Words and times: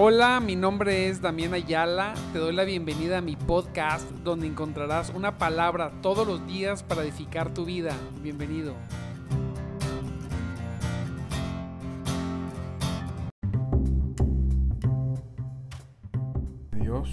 Hola, 0.00 0.38
mi 0.38 0.54
nombre 0.54 1.08
es 1.08 1.20
Damián 1.20 1.54
Ayala. 1.54 2.14
Te 2.32 2.38
doy 2.38 2.54
la 2.54 2.62
bienvenida 2.62 3.18
a 3.18 3.20
mi 3.20 3.34
podcast 3.34 4.08
donde 4.22 4.46
encontrarás 4.46 5.10
una 5.10 5.38
palabra 5.38 5.90
todos 6.02 6.24
los 6.24 6.46
días 6.46 6.84
para 6.84 7.02
edificar 7.02 7.52
tu 7.52 7.64
vida. 7.64 7.96
Bienvenido. 8.22 8.76
Dios. 16.70 17.10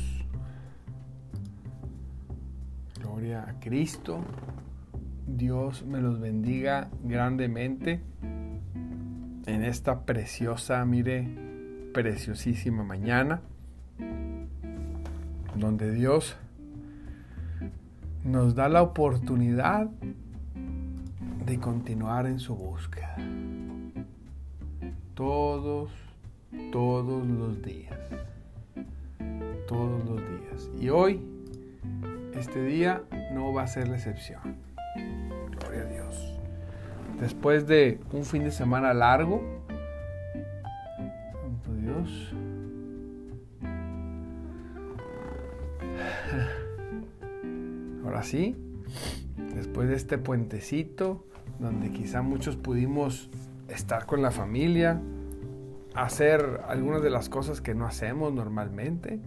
Gloria 2.99 3.45
a 3.49 3.59
Cristo. 3.59 4.23
Dios 5.25 5.83
me 5.83 6.01
los 6.01 6.19
bendiga 6.19 6.91
grandemente 7.01 8.03
en 8.21 9.63
esta 9.63 10.05
preciosa, 10.05 10.85
mire, 10.85 11.44
preciosísima 11.95 12.83
mañana, 12.83 13.39
donde 15.55 15.93
Dios 15.93 16.35
nos 18.21 18.53
da 18.53 18.67
la 18.67 18.81
oportunidad 18.81 19.87
de 21.45 21.57
continuar 21.57 22.25
en 22.25 22.39
su 22.39 22.53
búsqueda. 22.53 23.15
Todos, 25.13 25.89
todos 26.73 27.25
los 27.25 27.61
días. 27.61 27.97
Todos 29.65 30.03
los 30.03 30.17
días. 30.17 30.69
Y 30.77 30.89
hoy, 30.89 31.21
este 32.33 32.61
día, 32.61 33.03
no 33.31 33.53
va 33.53 33.63
a 33.63 33.67
ser 33.67 33.87
la 33.87 33.95
excepción. 33.95 34.57
Gloria 35.51 35.83
a 35.83 35.85
Dios. 35.85 36.39
Después 37.21 37.65
de 37.67 38.01
un 38.11 38.25
fin 38.25 38.43
de 38.43 38.51
semana 38.51 38.93
largo, 38.93 39.54
Ahora 48.03 48.23
sí, 48.23 48.55
después 49.55 49.89
de 49.89 49.95
este 49.95 50.17
puentecito, 50.17 51.25
donde 51.59 51.91
quizá 51.91 52.21
muchos 52.21 52.55
pudimos 52.55 53.29
estar 53.67 54.05
con 54.05 54.21
la 54.21 54.31
familia, 54.31 55.01
hacer 55.93 56.61
algunas 56.67 57.01
de 57.01 57.09
las 57.09 57.29
cosas 57.29 57.61
que 57.61 57.73
no 57.73 57.85
hacemos 57.85 58.33
normalmente. 58.33 59.19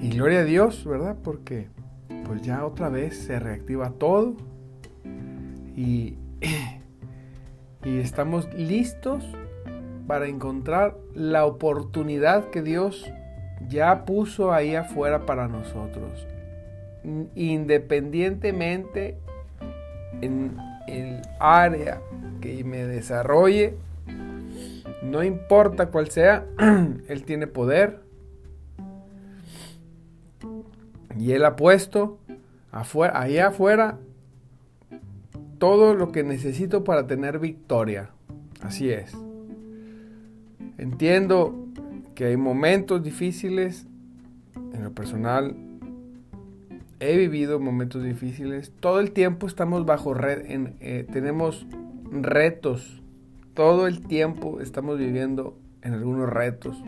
Y 0.00 0.10
gloria 0.10 0.40
a 0.40 0.44
Dios, 0.44 0.84
¿verdad? 0.84 1.16
Porque 1.22 1.68
pues 2.24 2.42
ya 2.42 2.64
otra 2.64 2.88
vez 2.88 3.16
se 3.16 3.38
reactiva 3.38 3.90
todo 3.90 4.36
y, 5.76 6.16
y 7.84 7.98
estamos 7.98 8.52
listos 8.54 9.24
para 10.10 10.26
encontrar 10.26 10.96
la 11.14 11.46
oportunidad 11.46 12.50
que 12.50 12.62
Dios 12.62 13.08
ya 13.68 14.04
puso 14.04 14.52
ahí 14.52 14.74
afuera 14.74 15.24
para 15.24 15.46
nosotros. 15.46 16.26
Independientemente 17.36 19.18
en 20.20 20.56
el 20.88 21.22
área 21.38 22.00
que 22.40 22.64
me 22.64 22.86
desarrolle, 22.86 23.76
no 25.04 25.22
importa 25.22 25.90
cuál 25.90 26.10
sea, 26.10 26.44
Él 27.06 27.22
tiene 27.24 27.46
poder. 27.46 28.00
Y 31.16 31.30
Él 31.34 31.44
ha 31.44 31.54
puesto 31.54 32.18
afuera, 32.72 33.20
ahí 33.20 33.38
afuera 33.38 33.96
todo 35.58 35.94
lo 35.94 36.10
que 36.10 36.24
necesito 36.24 36.82
para 36.82 37.06
tener 37.06 37.38
victoria. 37.38 38.10
Así 38.60 38.90
es. 38.90 39.14
Entiendo 40.80 41.54
que 42.14 42.24
hay 42.24 42.38
momentos 42.38 43.02
difíciles. 43.02 43.86
En 44.72 44.82
lo 44.82 44.92
personal, 44.92 45.54
he 47.00 47.18
vivido 47.18 47.60
momentos 47.60 48.02
difíciles. 48.02 48.72
Todo 48.80 49.00
el 49.00 49.12
tiempo 49.12 49.46
estamos 49.46 49.84
bajo 49.84 50.14
red, 50.14 50.40
eh, 50.80 51.06
tenemos 51.12 51.66
retos. 52.10 53.02
Todo 53.52 53.86
el 53.86 54.00
tiempo 54.06 54.62
estamos 54.62 54.98
viviendo 54.98 55.54
en 55.82 55.92
algunos 55.92 56.30
retos. 56.30 56.82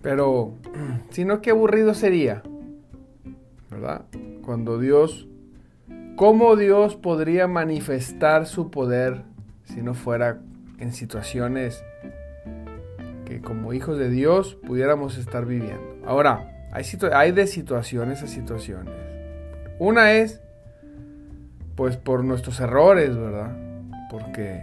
Pero, 0.00 0.54
si 1.10 1.24
no, 1.24 1.40
qué 1.40 1.50
aburrido 1.50 1.94
sería, 1.94 2.44
¿verdad? 3.72 4.04
Cuando 4.42 4.78
Dios, 4.78 5.26
¿cómo 6.14 6.54
Dios 6.54 6.94
podría 6.94 7.48
manifestar 7.48 8.46
su 8.46 8.70
poder 8.70 9.24
si 9.64 9.82
no 9.82 9.94
fuera 9.94 10.42
en 10.78 10.92
situaciones 10.92 11.84
que 13.24 13.40
como 13.40 13.72
hijos 13.72 13.98
de 13.98 14.08
Dios 14.08 14.56
pudiéramos 14.66 15.18
estar 15.18 15.44
viviendo. 15.44 15.98
Ahora, 16.06 16.58
hay, 16.72 17.32
de 17.32 17.46
situaciones 17.46 18.22
a 18.22 18.26
situaciones. 18.26 18.94
Una 19.78 20.12
es, 20.12 20.40
pues 21.74 21.96
por 21.96 22.24
nuestros 22.24 22.60
errores, 22.60 23.16
¿verdad? 23.16 23.56
Porque 24.10 24.62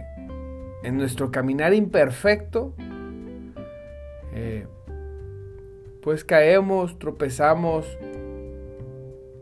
en 0.82 0.96
nuestro 0.96 1.30
caminar 1.30 1.74
imperfecto, 1.74 2.74
eh, 4.34 4.66
pues 6.02 6.24
caemos, 6.24 6.98
tropezamos, 6.98 7.86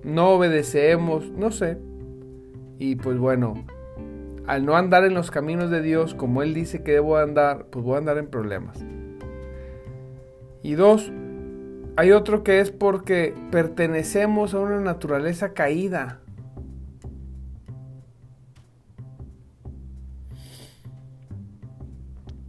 no 0.03 0.31
obedecemos, 0.31 1.31
no 1.31 1.51
sé. 1.51 1.79
Y 2.79 2.97
pues 2.97 3.19
bueno, 3.19 3.65
al 4.47 4.67
no 4.67 4.77
andar 4.77 5.05
en 5.05 5.15
los 5.15 5.31
caminos 5.31 5.71
de 5.71 5.83
Dios 5.83 6.15
como 6.15 6.43
Él 6.43 6.55
dice 6.55 6.83
que 6.83 6.93
debo 6.93 7.17
andar, 7.17 7.67
pues 7.67 7.85
voy 7.85 7.95
a 7.95 7.99
andar 7.99 8.19
en 8.19 8.27
problemas. 8.27 8.85
Y 10.63 10.75
dos, 10.75 11.13
hay 11.97 12.13
otro 12.13 12.43
que 12.43 12.61
es 12.61 12.71
porque 12.71 13.35
pertenecemos 13.51 14.55
a 14.55 14.61
una 14.61 14.81
naturaleza 14.81 15.53
caída. 15.53 16.21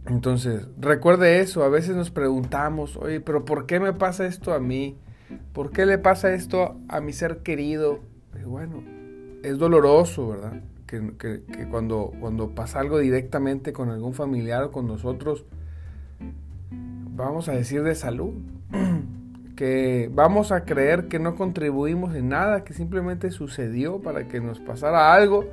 Entonces, 0.06 0.68
recuerde 0.78 1.40
eso, 1.40 1.64
a 1.64 1.68
veces 1.68 1.96
nos 1.96 2.10
preguntamos, 2.10 2.96
oye, 2.96 3.20
pero 3.20 3.44
¿por 3.44 3.66
qué 3.66 3.80
me 3.80 3.92
pasa 3.92 4.26
esto 4.26 4.54
a 4.54 4.60
mí? 4.60 4.98
¿Por 5.52 5.70
qué 5.70 5.84
le 5.84 5.98
pasa 5.98 6.32
esto 6.32 6.76
a 6.88 7.00
mi 7.00 7.12
ser 7.12 7.38
querido? 7.38 8.00
Y 8.40 8.44
bueno, 8.44 8.84
es 9.42 9.58
doloroso, 9.58 10.28
¿verdad? 10.28 10.62
Que, 10.86 11.42
cuando, 11.70 12.12
cuando 12.20 12.50
pasa 12.50 12.80
algo 12.80 12.98
directamente 12.98 13.72
con 13.72 13.90
algún 13.90 14.14
familiar 14.14 14.62
o 14.64 14.72
con 14.72 14.86
nosotros, 14.86 15.44
vamos 16.70 17.48
a 17.48 17.52
decir 17.52 17.82
de 17.82 17.94
salud, 17.94 18.34
que 19.56 20.10
vamos 20.12 20.52
a 20.52 20.64
creer 20.64 21.08
que 21.08 21.18
no 21.18 21.34
contribuimos 21.34 22.14
en 22.14 22.28
nada, 22.28 22.62
que 22.64 22.72
simplemente 22.72 23.30
sucedió 23.30 24.00
para 24.00 24.28
que 24.28 24.40
nos 24.40 24.60
pasara 24.60 25.12
algo. 25.12 25.46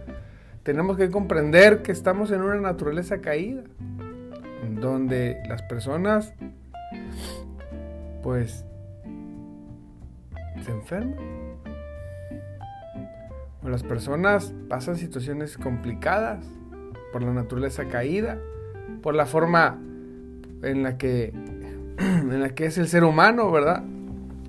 Tenemos 0.63 0.97
que 0.97 1.09
comprender 1.09 1.81
que 1.81 1.91
estamos 1.91 2.31
en 2.31 2.41
una 2.41 2.55
naturaleza 2.55 3.19
caída, 3.19 3.63
donde 4.79 5.41
las 5.47 5.61
personas, 5.63 6.33
pues, 8.21 8.65
se 10.63 10.71
enferman 10.71 11.43
las 13.69 13.83
personas 13.83 14.53
pasan 14.67 14.97
situaciones 14.97 15.57
complicadas 15.57 16.45
por 17.11 17.23
la 17.23 17.33
naturaleza 17.33 17.85
caída, 17.85 18.39
por 19.01 19.15
la 19.15 19.25
forma 19.25 19.79
en 20.63 20.83
la 20.83 20.97
que, 20.97 21.27
en 21.97 22.41
la 22.41 22.49
que 22.49 22.65
es 22.65 22.77
el 22.77 22.87
ser 22.87 23.03
humano, 23.03 23.51
¿verdad? 23.51 23.83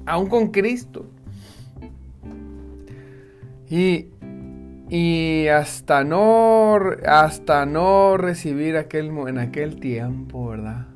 Aún 0.07 0.29
con 0.29 0.49
Cristo. 0.49 1.07
Y, 3.69 4.09
y 4.89 5.49
hasta 5.49 6.05
no, 6.05 6.79
hasta 7.07 7.67
no 7.67 8.17
recibir 8.17 8.77
aquel, 8.77 9.07
en 9.29 9.39
aquel 9.39 9.81
tiempo, 9.81 10.49
¿verdad? 10.49 10.87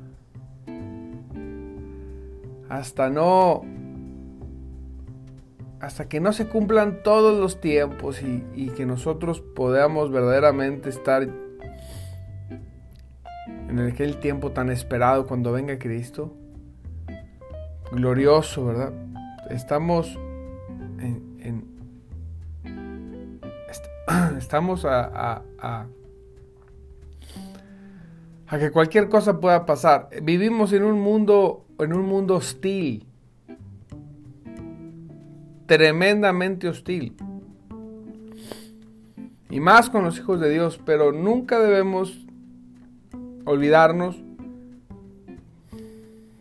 Hasta 2.69 3.09
no 3.09 3.63
hasta 5.79 6.09
que 6.09 6.19
no 6.19 6.33
se 6.33 6.47
cumplan 6.47 7.03
todos 7.03 7.39
los 7.39 7.61
tiempos 7.61 8.21
y, 8.21 8.69
que 8.75 8.85
nosotros 8.85 9.41
podamos 9.41 10.11
verdaderamente 10.11 10.89
estar 10.89 11.27
en 13.69 13.79
aquel 13.79 14.17
tiempo 14.19 14.51
tan 14.51 14.69
esperado 14.69 15.25
cuando 15.25 15.51
venga 15.51 15.79
Cristo, 15.79 16.33
glorioso, 17.91 18.65
¿verdad? 18.65 18.93
Estamos 19.49 20.17
en, 20.99 21.65
estamos 24.37 24.85
a, 24.85 25.43
a, 25.59 25.87
a 28.47 28.57
que 28.57 28.71
cualquier 28.71 29.07
cosa 29.07 29.39
pueda 29.39 29.65
pasar. 29.65 30.09
Vivimos 30.21 30.73
en 30.73 30.83
un 30.83 30.99
mundo, 30.99 31.65
en 31.79 31.93
un 31.93 32.05
mundo 32.05 32.35
hostil 32.35 33.08
tremendamente 35.69 36.67
hostil. 36.67 37.15
Y 39.51 39.59
más 39.59 39.91
con 39.91 40.03
los 40.03 40.17
hijos 40.17 40.39
de 40.39 40.49
Dios, 40.49 40.81
pero 40.83 41.11
nunca 41.11 41.59
debemos 41.59 42.25
olvidarnos 43.45 44.21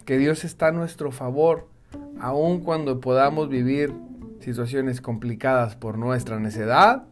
que 0.06 0.16
Dios 0.16 0.44
está 0.44 0.68
a 0.68 0.72
nuestro 0.72 1.10
favor, 1.12 1.68
aun 2.18 2.60
cuando 2.60 3.00
podamos 3.00 3.50
vivir 3.50 3.92
situaciones 4.40 5.02
complicadas 5.02 5.76
por 5.76 5.98
nuestra 5.98 6.40
necedad 6.40 7.04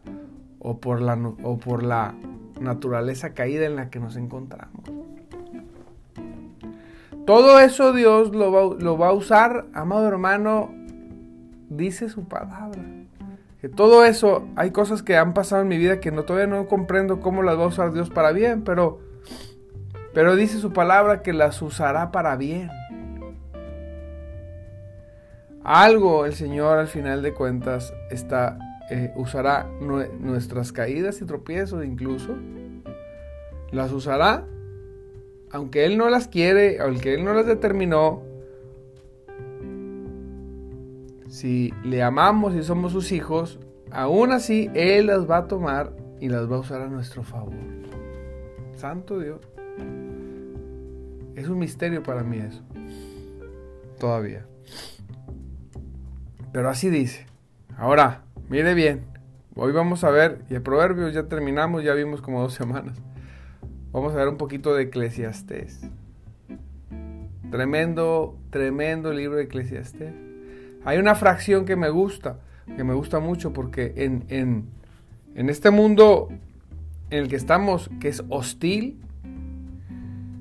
o 0.57 0.79
por 0.79 1.01
la, 1.01 1.13
o 1.43 1.59
por 1.59 1.83
la 1.83 2.15
naturaleza 2.59 3.35
caída 3.35 3.67
en 3.67 3.75
la 3.75 3.91
que 3.91 3.99
nos 3.99 4.15
encontramos. 4.15 4.81
Todo 7.27 7.59
eso 7.59 7.93
Dios 7.93 8.33
lo 8.33 8.51
va, 8.51 8.75
lo 8.83 8.97
va 8.97 9.09
a 9.09 9.13
usar, 9.13 9.67
amado 9.73 10.07
hermano, 10.07 10.76
dice 11.69 12.09
su 12.09 12.27
palabra. 12.27 12.81
Que 13.61 13.69
todo 13.69 14.05
eso, 14.05 14.47
hay 14.55 14.71
cosas 14.71 15.01
que 15.01 15.17
han 15.17 15.33
pasado 15.33 15.63
en 15.63 15.67
mi 15.67 15.77
vida 15.77 15.99
que 15.99 16.11
no, 16.11 16.23
todavía 16.23 16.47
no 16.47 16.67
comprendo 16.67 17.19
cómo 17.19 17.41
las 17.41 17.57
va 17.57 17.63
a 17.63 17.67
usar 17.67 17.91
Dios 17.91 18.09
para 18.09 18.31
bien, 18.31 18.63
pero, 18.63 18.99
pero 20.13 20.35
dice 20.35 20.59
su 20.59 20.73
palabra 20.73 21.23
que 21.23 21.33
las 21.33 21.61
usará 21.61 22.11
para 22.11 22.35
bien. 22.35 22.69
Algo 25.63 26.25
el 26.25 26.33
Señor 26.33 26.77
al 26.77 26.87
final 26.87 27.21
de 27.21 27.33
cuentas 27.33 27.93
está, 28.11 28.57
eh, 28.89 29.11
usará 29.15 29.67
nuestras 29.81 30.71
caídas 30.71 31.19
y 31.21 31.25
tropiezos 31.25 31.83
incluso. 31.83 32.37
Las 33.71 33.91
usará, 33.91 34.45
aunque 35.51 35.85
Él 35.85 35.97
no 35.97 36.09
las 36.09 36.27
quiere, 36.27 36.79
aunque 36.79 37.15
Él 37.15 37.25
no 37.25 37.33
las 37.33 37.47
determinó. 37.47 38.26
Si 41.27 41.73
le 41.83 42.03
amamos 42.03 42.55
y 42.55 42.63
somos 42.63 42.91
sus 42.91 43.11
hijos, 43.11 43.59
aún 43.91 44.31
así 44.31 44.69
Él 44.73 45.07
las 45.07 45.29
va 45.29 45.37
a 45.37 45.47
tomar 45.47 45.93
y 46.19 46.29
las 46.29 46.49
va 46.49 46.55
a 46.55 46.59
usar 46.59 46.81
a 46.81 46.87
nuestro 46.87 47.23
favor. 47.23 47.53
Santo 48.75 49.19
Dios. 49.19 49.39
Es 51.35 51.49
un 51.49 51.59
misterio 51.59 52.01
para 52.01 52.23
mí 52.23 52.37
eso. 52.37 52.63
Todavía. 53.99 54.45
Pero 56.51 56.69
así 56.69 56.89
dice. 56.89 57.25
Ahora, 57.77 58.23
mire 58.49 58.73
bien. 58.73 59.05
Hoy 59.55 59.71
vamos 59.71 60.03
a 60.03 60.11
ver, 60.11 60.43
y 60.49 60.55
el 60.55 60.61
proverbio 60.61 61.09
ya 61.09 61.23
terminamos, 61.23 61.83
ya 61.83 61.93
vimos 61.93 62.21
como 62.21 62.41
dos 62.41 62.53
semanas. 62.53 62.97
Vamos 63.91 64.13
a 64.13 64.17
ver 64.17 64.27
un 64.27 64.37
poquito 64.37 64.75
de 64.75 64.83
Eclesiastés. 64.83 65.81
Tremendo, 67.49 68.37
tremendo 68.51 69.13
libro 69.13 69.37
de 69.37 69.43
Eclesiastés. 69.43 70.26
Hay 70.87 70.99
una 70.99 71.15
fracción 71.15 71.65
que 71.65 71.75
me 71.75 71.89
gusta, 71.89 72.39
que 72.77 72.85
me 72.85 72.93
gusta 72.93 73.19
mucho 73.19 73.51
porque 73.51 73.91
en, 73.97 74.23
en, 75.35 75.49
este 75.49 75.69
mundo 75.69 76.29
en 77.09 77.23
el 77.23 77.27
que 77.27 77.35
estamos, 77.35 77.89
que 77.99 78.07
es 78.07 78.23
hostil, 78.29 78.97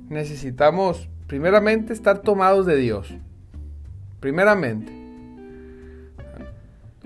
necesitamos 0.08 1.08
primeramente 1.26 1.92
estar 1.92 2.20
tomados 2.20 2.64
de 2.64 2.76
Dios. 2.76 3.12
Primeramente. 4.20 4.92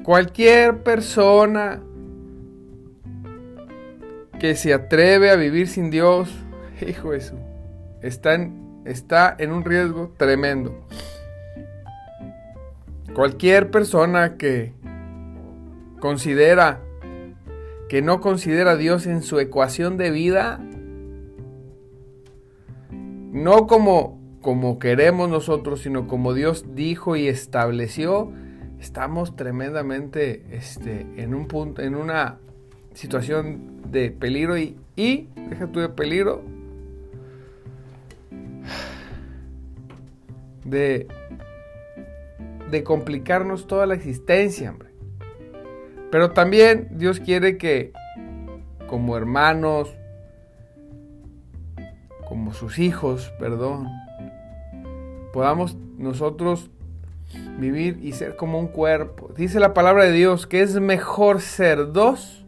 Cualquier 0.03 0.83
persona 0.83 1.81
que 4.39 4.55
se 4.55 4.75
atreve 4.75 5.31
a 5.31 5.37
vivir 5.37 5.69
sin 5.69 5.89
Dios, 5.89 6.31
hijo 6.87 7.13
Jesús, 7.13 7.39
está 8.03 8.39
está 8.85 9.35
en 9.39 9.51
un 9.51 9.65
riesgo 9.65 10.13
tremendo. 10.19 10.87
Cualquier 13.15 13.71
persona 13.71 14.37
que 14.37 14.73
considera 16.01 16.81
que 17.91 18.03
no 18.03 18.21
considera 18.21 18.71
a 18.73 18.77
Dios 18.77 19.09
en 19.09 19.21
su 19.25 19.41
ecuación 19.41 19.97
de 19.97 20.13
vida, 20.13 20.61
no 22.93 23.67
como, 23.67 24.17
como 24.41 24.79
queremos 24.79 25.29
nosotros, 25.29 25.81
sino 25.81 26.07
como 26.07 26.33
Dios 26.33 26.67
dijo 26.77 27.17
y 27.17 27.27
estableció, 27.27 28.31
estamos 28.79 29.35
tremendamente 29.35 30.45
este, 30.53 31.05
en 31.17 31.35
un 31.35 31.49
punto, 31.49 31.83
en 31.83 31.97
una 31.97 32.39
situación 32.95 33.83
de 33.91 34.13
peligro 34.13 34.57
y, 34.57 34.77
y 34.95 35.29
deja 35.49 35.67
tú 35.67 35.81
de 35.81 35.89
peligro, 35.89 36.45
de, 40.65 41.09
de 42.71 42.85
complicarnos 42.85 43.67
toda 43.67 43.87
la 43.87 43.95
existencia, 43.95 44.71
hombre. 44.71 44.91
Pero 46.11 46.31
también 46.31 46.89
Dios 46.93 47.21
quiere 47.21 47.57
que 47.57 47.93
como 48.87 49.17
hermanos, 49.17 49.95
como 52.29 52.53
sus 52.53 52.79
hijos, 52.79 53.33
perdón, 53.39 53.89
podamos 55.33 55.77
nosotros 55.97 56.71
vivir 57.59 57.99
y 58.03 58.13
ser 58.13 58.37
como 58.37 58.59
un 58.59 58.69
cuerpo. 58.69 59.31
Dice 59.37 59.61
la 59.61 59.75
palabra 59.75 60.05
de 60.05 60.13
Dios 60.13 60.47
que 60.47 60.63
es 60.63 60.81
mejor 60.81 61.41
ser 61.41 61.93
dos 61.93 62.45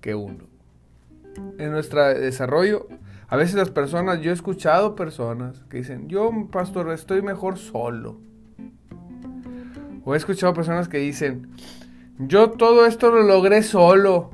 que 0.00 0.14
uno. 0.14 0.44
En 1.58 1.70
nuestro 1.70 2.04
desarrollo, 2.08 2.88
a 3.32 3.36
veces 3.36 3.54
las 3.54 3.70
personas, 3.70 4.20
yo 4.20 4.30
he 4.30 4.34
escuchado 4.34 4.94
personas 4.94 5.64
que 5.70 5.78
dicen, 5.78 6.06
yo 6.06 6.30
pastor 6.50 6.92
estoy 6.92 7.22
mejor 7.22 7.56
solo. 7.56 8.20
O 10.04 10.12
he 10.12 10.18
escuchado 10.18 10.52
personas 10.52 10.86
que 10.86 10.98
dicen, 10.98 11.48
yo 12.18 12.50
todo 12.50 12.84
esto 12.84 13.10
lo 13.10 13.22
logré 13.22 13.62
solo. 13.62 14.28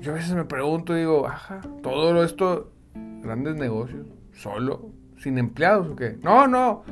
Yo 0.00 0.12
a 0.12 0.14
veces 0.14 0.32
me 0.32 0.46
pregunto, 0.46 0.94
digo, 0.94 1.26
ajá, 1.26 1.60
todo 1.82 2.24
esto, 2.24 2.72
grandes 2.94 3.56
negocios, 3.56 4.06
solo 4.32 4.90
sin 5.18 5.36
empleados 5.36 5.88
o 5.88 5.96
qué? 5.96 6.16
No, 6.22 6.46
no. 6.46 6.84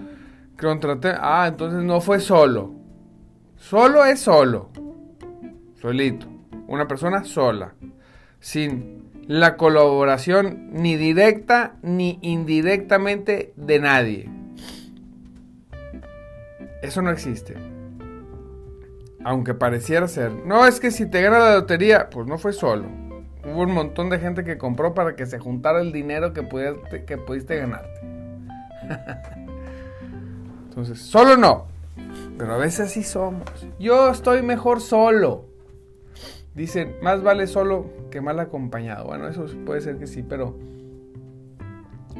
Contraté. 0.60 1.14
Ah, 1.19 1.46
entonces 1.48 1.82
no 1.82 2.02
fue 2.02 2.20
solo. 2.20 2.75
Solo 3.56 4.04
es 4.04 4.20
solo. 4.20 4.69
Solito. 5.80 6.26
Una 6.66 6.86
persona 6.86 7.25
sola. 7.25 7.72
Sin 8.38 8.98
la 9.28 9.58
colaboración 9.58 10.70
ni 10.72 10.96
directa 10.96 11.75
ni 11.82 12.19
indirectamente 12.22 13.52
de 13.56 13.78
nadie. 13.78 14.30
Eso 16.82 17.02
no 17.02 17.10
existe. 17.10 17.54
Aunque 19.22 19.52
pareciera 19.52 20.08
ser. 20.08 20.32
No, 20.32 20.66
es 20.66 20.80
que 20.80 20.90
si 20.90 21.04
te 21.04 21.20
gana 21.20 21.40
la 21.40 21.54
lotería, 21.56 22.08
pues 22.08 22.26
no 22.26 22.38
fue 22.38 22.54
solo. 22.54 22.87
Hubo 23.44 23.62
un 23.62 23.73
montón 23.73 24.08
de 24.08 24.18
gente 24.18 24.44
que 24.44 24.56
compró 24.56 24.94
para 24.94 25.14
que 25.14 25.26
se 25.26 25.38
juntara 25.38 25.82
el 25.82 25.92
dinero 25.92 26.32
que 26.32 26.42
pudiste, 26.42 27.04
que 27.04 27.18
pudiste 27.18 27.56
ganarte. 27.56 28.00
Entonces, 30.68 31.00
solo 31.00 31.37
no. 31.37 31.66
Pero 32.38 32.54
a 32.54 32.58
veces 32.58 32.92
sí 32.92 33.02
somos. 33.02 33.42
Yo 33.78 34.08
estoy 34.11 34.40
mejor 34.40 34.80
solo. 34.80 35.48
Dicen, 36.59 36.97
más 37.03 37.23
vale 37.23 37.47
solo 37.47 37.87
que 38.11 38.21
mal 38.21 38.41
acompañado. 38.41 39.05
Bueno, 39.05 39.29
eso 39.29 39.47
puede 39.65 39.81
ser 39.81 39.97
que 39.97 40.09
sí, 40.09 40.25
pero 40.25 40.59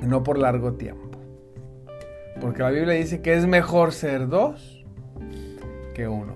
no 0.00 0.23
por 0.23 0.38
largo 0.38 0.75
tiempo. 0.75 1.18
Porque 2.40 2.62
la 2.62 2.71
Biblia 2.71 2.95
dice 2.95 3.21
que 3.21 3.35
es 3.35 3.49
mejor 3.49 3.90
ser 3.90 4.28
dos 4.28 4.87
que 5.92 6.07
uno. 6.07 6.35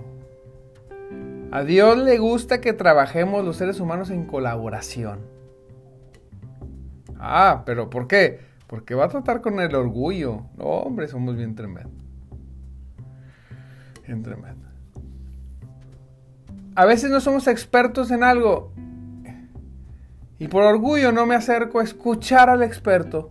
A 1.52 1.62
Dios 1.62 1.96
le 1.96 2.18
gusta 2.18 2.60
que 2.60 2.72
trabajemos 2.72 3.44
los 3.44 3.56
seres 3.56 3.78
humanos 3.78 4.10
en 4.10 4.26
colaboración. 4.26 5.20
Ah, 7.20 7.62
pero 7.64 7.88
¿por 7.88 8.08
qué? 8.08 8.40
Porque 8.66 8.96
va 8.96 9.04
a 9.04 9.10
tratar 9.10 9.40
con 9.40 9.60
el 9.60 9.76
orgullo. 9.76 10.46
No, 10.56 10.64
hombre, 10.64 11.06
somos 11.06 11.36
bien 11.36 11.54
tremendos. 11.54 12.02
Bien 14.04 14.24
tremendos. 14.24 14.71
A 16.74 16.84
veces 16.84 17.10
no 17.10 17.20
somos 17.20 17.46
expertos 17.48 18.10
en 18.10 18.24
algo. 18.24 18.72
Y 20.38 20.48
por 20.48 20.64
orgullo 20.64 21.12
no 21.12 21.26
me 21.26 21.34
acerco 21.34 21.80
a 21.80 21.84
escuchar 21.84 22.50
al 22.50 22.62
experto. 22.62 23.30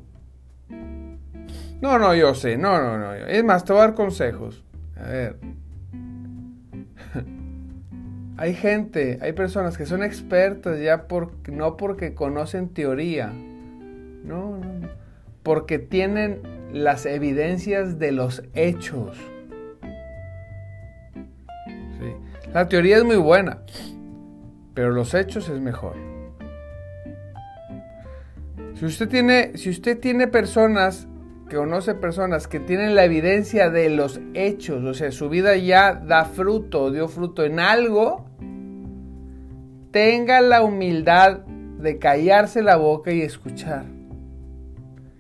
No, 1.81 1.98
no, 1.98 2.13
yo 2.15 2.33
sé. 2.36 2.57
No, 2.57 2.79
no, 2.79 2.98
no. 2.98 3.13
Es 3.13 3.43
más, 3.43 3.65
te 3.65 3.74
voy 3.74 3.81
a 3.81 3.86
dar 3.88 3.95
consejos. 3.95 4.63
A 4.95 5.03
ver. 5.03 5.39
hay 8.38 8.53
gente, 8.53 9.19
hay 9.21 9.33
personas 9.33 9.77
que 9.77 9.86
son 9.86 10.03
expertas 10.03 10.79
ya 10.79 11.07
por, 11.07 11.31
no 11.50 11.77
porque 11.77 12.13
conocen 12.13 12.69
teoría. 12.69 13.27
No, 13.27 14.57
no, 14.57 14.74
no 14.79 15.01
porque 15.43 15.79
tienen 15.79 16.41
las 16.71 17.05
evidencias 17.05 18.00
de 18.00 18.12
los 18.12 18.43
hechos. 18.53 19.17
La 22.53 22.67
teoría 22.67 22.98
es 22.98 23.05
muy 23.05 23.15
buena, 23.15 23.60
pero 24.74 24.91
los 24.91 25.13
hechos 25.13 25.48
es 25.48 25.62
mejor. 25.62 25.96
Si 28.75 28.86
usted 28.86 29.08
tiene, 29.08 29.58
si 29.58 29.70
usted 29.70 29.98
tiene 30.00 30.27
personas 30.27 31.08
que 31.48 31.55
conoce 31.55 31.96
personas 31.96 32.48
que 32.48 32.60
tienen 32.60 32.96
la 32.96 33.05
evidencia 33.05 33.70
de 33.70 33.89
los 33.89 34.20
hechos, 34.34 34.84
o 34.84 34.93
sea, 34.93 35.12
su 35.12 35.29
vida 35.29 35.55
ya 35.55 35.93
da 35.93 36.25
fruto, 36.25 36.91
dio 36.91 37.08
fruto 37.08 37.46
en 37.46 37.60
algo, 37.60 38.25
tenga 39.91 40.41
la 40.41 40.62
humildad 40.62 41.39
de 41.46 42.00
callarse 42.00 42.63
la 42.63 42.75
boca 42.75 43.13
y 43.13 43.22
escuchar. 43.22 43.86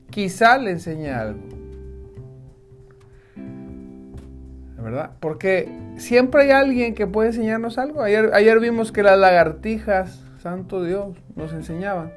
Quizá 0.09 0.57
le 0.57 0.71
enseñe 0.71 1.09
algo. 1.09 1.60
Porque 5.19 5.69
siempre 5.97 6.43
hay 6.43 6.51
alguien 6.51 6.95
que 6.95 7.07
puede 7.07 7.29
enseñarnos 7.29 7.77
algo. 7.77 8.01
Ayer, 8.01 8.31
ayer 8.33 8.59
vimos 8.59 8.91
que 8.91 9.03
las 9.03 9.17
lagartijas, 9.17 10.23
santo 10.39 10.83
Dios, 10.83 11.17
nos 11.35 11.53
enseñaban. 11.53 12.11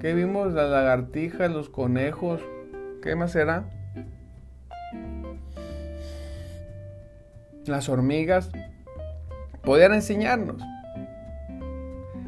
¿Qué 0.00 0.14
vimos? 0.14 0.52
Las 0.52 0.70
lagartijas, 0.70 1.50
los 1.50 1.68
conejos. 1.68 2.40
¿Qué 3.02 3.16
más 3.16 3.34
era? 3.34 3.64
Las 7.66 7.88
hormigas. 7.88 8.50
Podían 9.62 9.94
enseñarnos. 9.94 10.62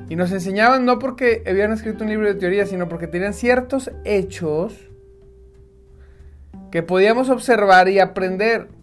Y 0.08 0.16
nos 0.16 0.32
enseñaban 0.32 0.84
no 0.84 0.98
porque 0.98 1.44
habían 1.46 1.72
escrito 1.72 2.02
un 2.02 2.10
libro 2.10 2.26
de 2.26 2.34
teoría, 2.34 2.66
sino 2.66 2.88
porque 2.88 3.06
tenían 3.06 3.32
ciertos 3.32 3.92
hechos 4.04 4.90
que 6.72 6.82
podíamos 6.82 7.30
observar 7.30 7.88
y 7.88 8.00
aprender. 8.00 8.79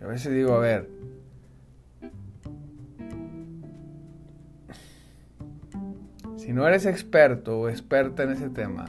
A 0.00 0.06
veces 0.06 0.32
digo, 0.32 0.54
a 0.54 0.58
ver, 0.58 0.88
si 6.36 6.52
no 6.52 6.66
eres 6.66 6.86
experto 6.86 7.60
o 7.60 7.68
experta 7.68 8.22
en 8.22 8.30
ese 8.30 8.48
tema, 8.50 8.86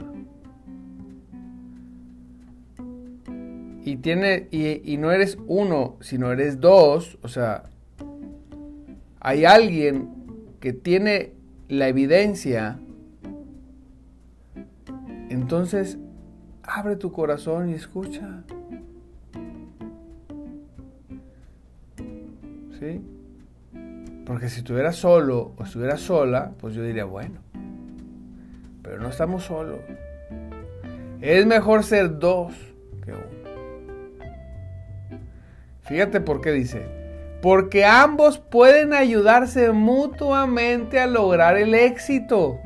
y, 3.84 3.96
tiene, 3.96 4.48
y, 4.50 4.92
y 4.92 4.96
no 4.98 5.10
eres 5.10 5.38
uno, 5.46 5.96
sino 6.00 6.30
eres 6.30 6.60
dos, 6.60 7.18
o 7.22 7.28
sea, 7.28 7.64
hay 9.20 9.44
alguien 9.44 10.10
que 10.60 10.72
tiene 10.72 11.32
la 11.68 11.88
evidencia, 11.88 12.78
entonces 15.30 15.98
abre 16.62 16.96
tu 16.96 17.12
corazón 17.12 17.70
y 17.70 17.74
escucha. 17.74 18.44
¿Sí? 22.78 23.00
Porque 24.24 24.48
si 24.48 24.58
estuviera 24.58 24.92
solo 24.92 25.52
o 25.56 25.64
estuviera 25.64 25.96
sola, 25.96 26.52
pues 26.60 26.74
yo 26.74 26.82
diría, 26.82 27.04
bueno, 27.04 27.40
pero 28.82 29.00
no 29.00 29.08
estamos 29.08 29.44
solos. 29.44 29.80
Es 31.20 31.46
mejor 31.46 31.82
ser 31.82 32.18
dos 32.18 32.52
que 33.04 33.12
uno. 33.12 33.38
Fíjate 35.82 36.20
por 36.20 36.40
qué 36.40 36.52
dice, 36.52 36.86
porque 37.40 37.84
ambos 37.84 38.38
pueden 38.38 38.92
ayudarse 38.92 39.72
mutuamente 39.72 41.00
a 41.00 41.06
lograr 41.06 41.56
el 41.56 41.74
éxito. 41.74 42.58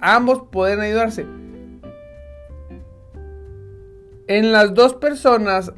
ambos 0.00 0.44
pueden 0.50 0.80
ayudarse. 0.80 1.26
En 4.26 4.52
las 4.52 4.74
dos 4.74 4.94
personas, 4.94 5.72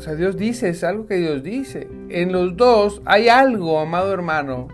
o 0.00 0.02
sea, 0.02 0.14
Dios 0.14 0.38
dice, 0.38 0.70
es 0.70 0.82
algo 0.82 1.04
que 1.04 1.16
Dios 1.16 1.42
dice. 1.42 1.86
En 2.08 2.32
los 2.32 2.56
dos 2.56 3.02
hay 3.04 3.28
algo, 3.28 3.78
amado 3.78 4.14
hermano, 4.14 4.68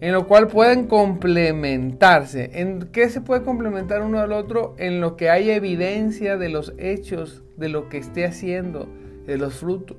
en 0.00 0.12
lo 0.12 0.28
cual 0.28 0.46
pueden 0.46 0.86
complementarse. 0.86 2.52
¿En 2.60 2.82
qué 2.92 3.08
se 3.08 3.20
puede 3.20 3.42
complementar 3.42 4.02
uno 4.02 4.20
al 4.20 4.30
otro? 4.30 4.76
En 4.78 5.00
lo 5.00 5.16
que 5.16 5.28
hay 5.28 5.50
evidencia 5.50 6.36
de 6.36 6.50
los 6.50 6.72
hechos, 6.78 7.42
de 7.56 7.68
lo 7.68 7.88
que 7.88 7.98
esté 7.98 8.24
haciendo 8.24 8.88
de 9.26 9.38
los 9.38 9.56
frutos. 9.56 9.96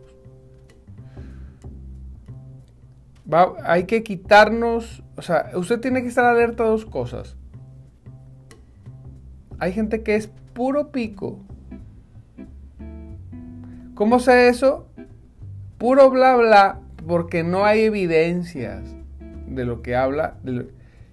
hay 3.65 3.83
que 3.83 4.03
quitarnos, 4.03 5.03
o 5.17 5.21
sea, 5.21 5.51
usted 5.55 5.81
tiene 5.81 6.01
que 6.01 6.07
estar 6.07 6.23
alerta 6.23 6.63
a 6.63 6.67
dos 6.67 6.85
cosas. 6.85 7.35
Hay 9.59 9.73
gente 9.73 10.01
que 10.01 10.15
es 10.15 10.29
puro 10.53 10.93
pico. 10.93 11.41
¿Cómo 13.99 14.21
sé 14.21 14.47
eso? 14.47 14.87
Puro 15.77 16.09
bla 16.09 16.37
bla, 16.37 16.79
porque 17.05 17.43
no 17.43 17.65
hay 17.65 17.81
evidencias 17.81 18.95
de 19.45 19.65
lo 19.65 19.81
que 19.81 19.97
habla. 19.97 20.37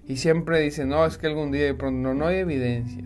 y 0.07 0.15
siempre 0.15 0.61
dice, 0.61 0.85
no, 0.85 1.05
es 1.05 1.17
que 1.17 1.27
algún 1.27 1.51
día 1.51 1.65
de 1.65 1.73
pronto 1.73 1.99
no, 1.99 2.13
no 2.13 2.27
hay 2.27 2.37
evidencias. 2.37 3.05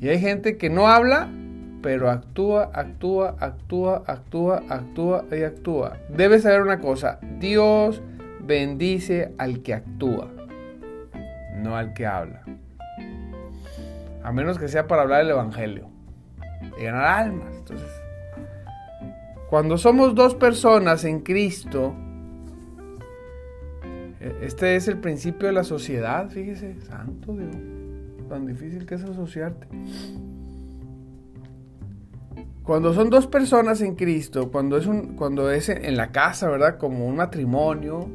Y 0.00 0.08
hay 0.08 0.20
gente 0.20 0.56
que 0.56 0.70
no 0.70 0.88
habla 0.88 1.28
pero 1.82 2.08
actúa, 2.08 2.70
actúa, 2.72 3.36
actúa, 3.38 4.02
actúa, 4.06 4.62
actúa 4.70 5.26
y 5.30 5.42
actúa. 5.42 5.98
Debes 6.08 6.44
saber 6.44 6.62
una 6.62 6.80
cosa, 6.80 7.18
Dios 7.40 8.00
bendice 8.40 9.34
al 9.36 9.62
que 9.62 9.74
actúa, 9.74 10.30
no 11.58 11.76
al 11.76 11.92
que 11.92 12.06
habla. 12.06 12.42
A 14.22 14.32
menos 14.32 14.58
que 14.58 14.68
sea 14.68 14.86
para 14.86 15.02
hablar 15.02 15.20
el 15.20 15.28
Evangelio 15.28 15.93
ganar 16.78 17.04
almas. 17.04 17.54
Entonces, 17.56 17.88
cuando 19.48 19.78
somos 19.78 20.14
dos 20.14 20.34
personas 20.34 21.04
en 21.04 21.20
Cristo, 21.20 21.94
e, 24.20 24.38
este 24.42 24.76
es 24.76 24.88
el 24.88 24.98
principio 24.98 25.46
de 25.46 25.52
la 25.52 25.64
sociedad, 25.64 26.28
fíjese, 26.28 26.80
santo 26.80 27.34
Dios, 27.34 27.56
tan 28.28 28.46
difícil 28.46 28.86
que 28.86 28.96
es 28.96 29.04
asociarte. 29.04 29.66
Cuando 32.62 32.94
son 32.94 33.10
dos 33.10 33.26
personas 33.26 33.82
en 33.82 33.94
Cristo, 33.94 34.50
cuando 34.50 34.78
es, 34.78 34.86
un, 34.86 35.16
cuando 35.16 35.50
es 35.50 35.68
en 35.68 35.96
la 35.96 36.12
casa, 36.12 36.48
¿verdad? 36.48 36.78
Como 36.78 37.06
un 37.06 37.16
matrimonio, 37.16 38.08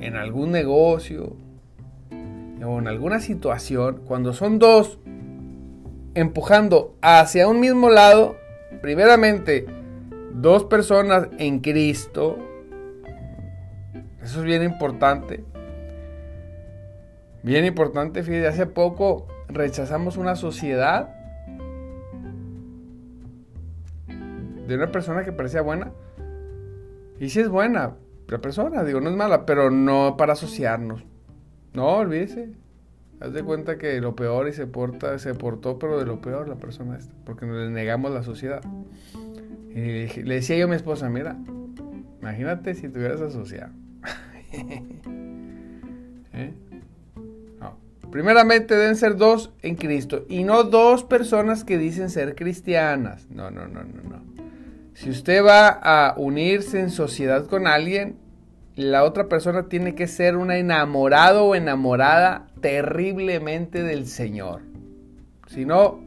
en 0.00 0.16
algún 0.16 0.50
negocio 0.50 1.36
o 2.64 2.78
en 2.78 2.88
alguna 2.88 3.20
situación, 3.20 4.02
cuando 4.04 4.32
son 4.32 4.58
dos 4.58 4.98
empujando 6.14 6.94
hacia 7.00 7.48
un 7.48 7.60
mismo 7.60 7.90
lado, 7.90 8.36
primeramente, 8.80 9.66
dos 10.32 10.64
personas 10.64 11.28
en 11.38 11.60
Cristo, 11.60 12.38
eso 14.22 14.40
es 14.40 14.44
bien 14.44 14.62
importante. 14.62 15.44
Bien 17.42 17.64
importante, 17.64 18.22
fíjate, 18.22 18.46
hace 18.46 18.66
poco 18.66 19.26
rechazamos 19.48 20.16
una 20.16 20.36
sociedad 20.36 21.14
de 24.66 24.74
una 24.74 24.92
persona 24.92 25.24
que 25.24 25.32
parecía 25.32 25.62
buena. 25.62 25.92
Y 27.18 27.30
si 27.30 27.40
es 27.40 27.48
buena, 27.48 27.96
la 28.28 28.38
persona, 28.38 28.84
digo, 28.84 29.00
no 29.00 29.08
es 29.08 29.16
mala, 29.16 29.46
pero 29.46 29.70
no 29.70 30.16
para 30.18 30.34
asociarnos. 30.34 31.04
No, 31.72 31.86
olvídese. 31.96 32.50
Haz 33.20 33.32
de 33.32 33.42
cuenta 33.42 33.78
que 33.78 34.00
lo 34.00 34.14
peor 34.14 34.48
y 34.48 34.52
se 34.52 34.66
porta, 34.66 35.18
se 35.18 35.34
portó, 35.34 35.78
pero 35.78 35.98
de 35.98 36.06
lo 36.06 36.20
peor 36.20 36.48
la 36.48 36.56
persona 36.56 36.96
esta, 36.96 37.12
porque 37.24 37.46
nos 37.46 37.56
le 37.56 37.70
negamos 37.70 38.12
la 38.12 38.22
sociedad. 38.22 38.62
Y 39.70 40.06
le, 40.22 40.34
decía 40.34 40.56
yo 40.56 40.66
a 40.66 40.68
mi 40.68 40.76
esposa, 40.76 41.08
mira, 41.08 41.36
imagínate 42.20 42.74
si 42.74 42.88
te 42.88 42.98
hubieras 42.98 43.20
asociado. 43.20 43.72
¿Eh? 46.32 46.52
Primeramente 48.10 48.74
deben 48.74 48.96
ser 48.96 49.16
dos 49.16 49.52
en 49.60 49.74
Cristo 49.74 50.24
y 50.28 50.42
no 50.42 50.64
dos 50.64 51.04
personas 51.04 51.64
que 51.64 51.76
dicen 51.76 52.08
ser 52.08 52.34
cristianas. 52.34 53.28
No, 53.30 53.50
no, 53.50 53.68
no, 53.68 53.82
no, 53.82 54.02
no. 54.02 54.22
Si 54.94 55.10
usted 55.10 55.44
va 55.44 55.68
a 55.68 56.14
unirse 56.16 56.80
en 56.80 56.90
sociedad 56.90 57.46
con 57.46 57.66
alguien, 57.66 58.16
la 58.76 59.04
otra 59.04 59.28
persona 59.28 59.68
tiene 59.68 59.94
que 59.94 60.06
ser 60.06 60.36
una 60.36 60.56
enamorado 60.56 61.44
o 61.44 61.54
enamorada 61.54 62.47
terriblemente 62.60 63.82
del 63.82 64.06
Señor. 64.06 64.62
Si 65.46 65.64
no, 65.64 66.00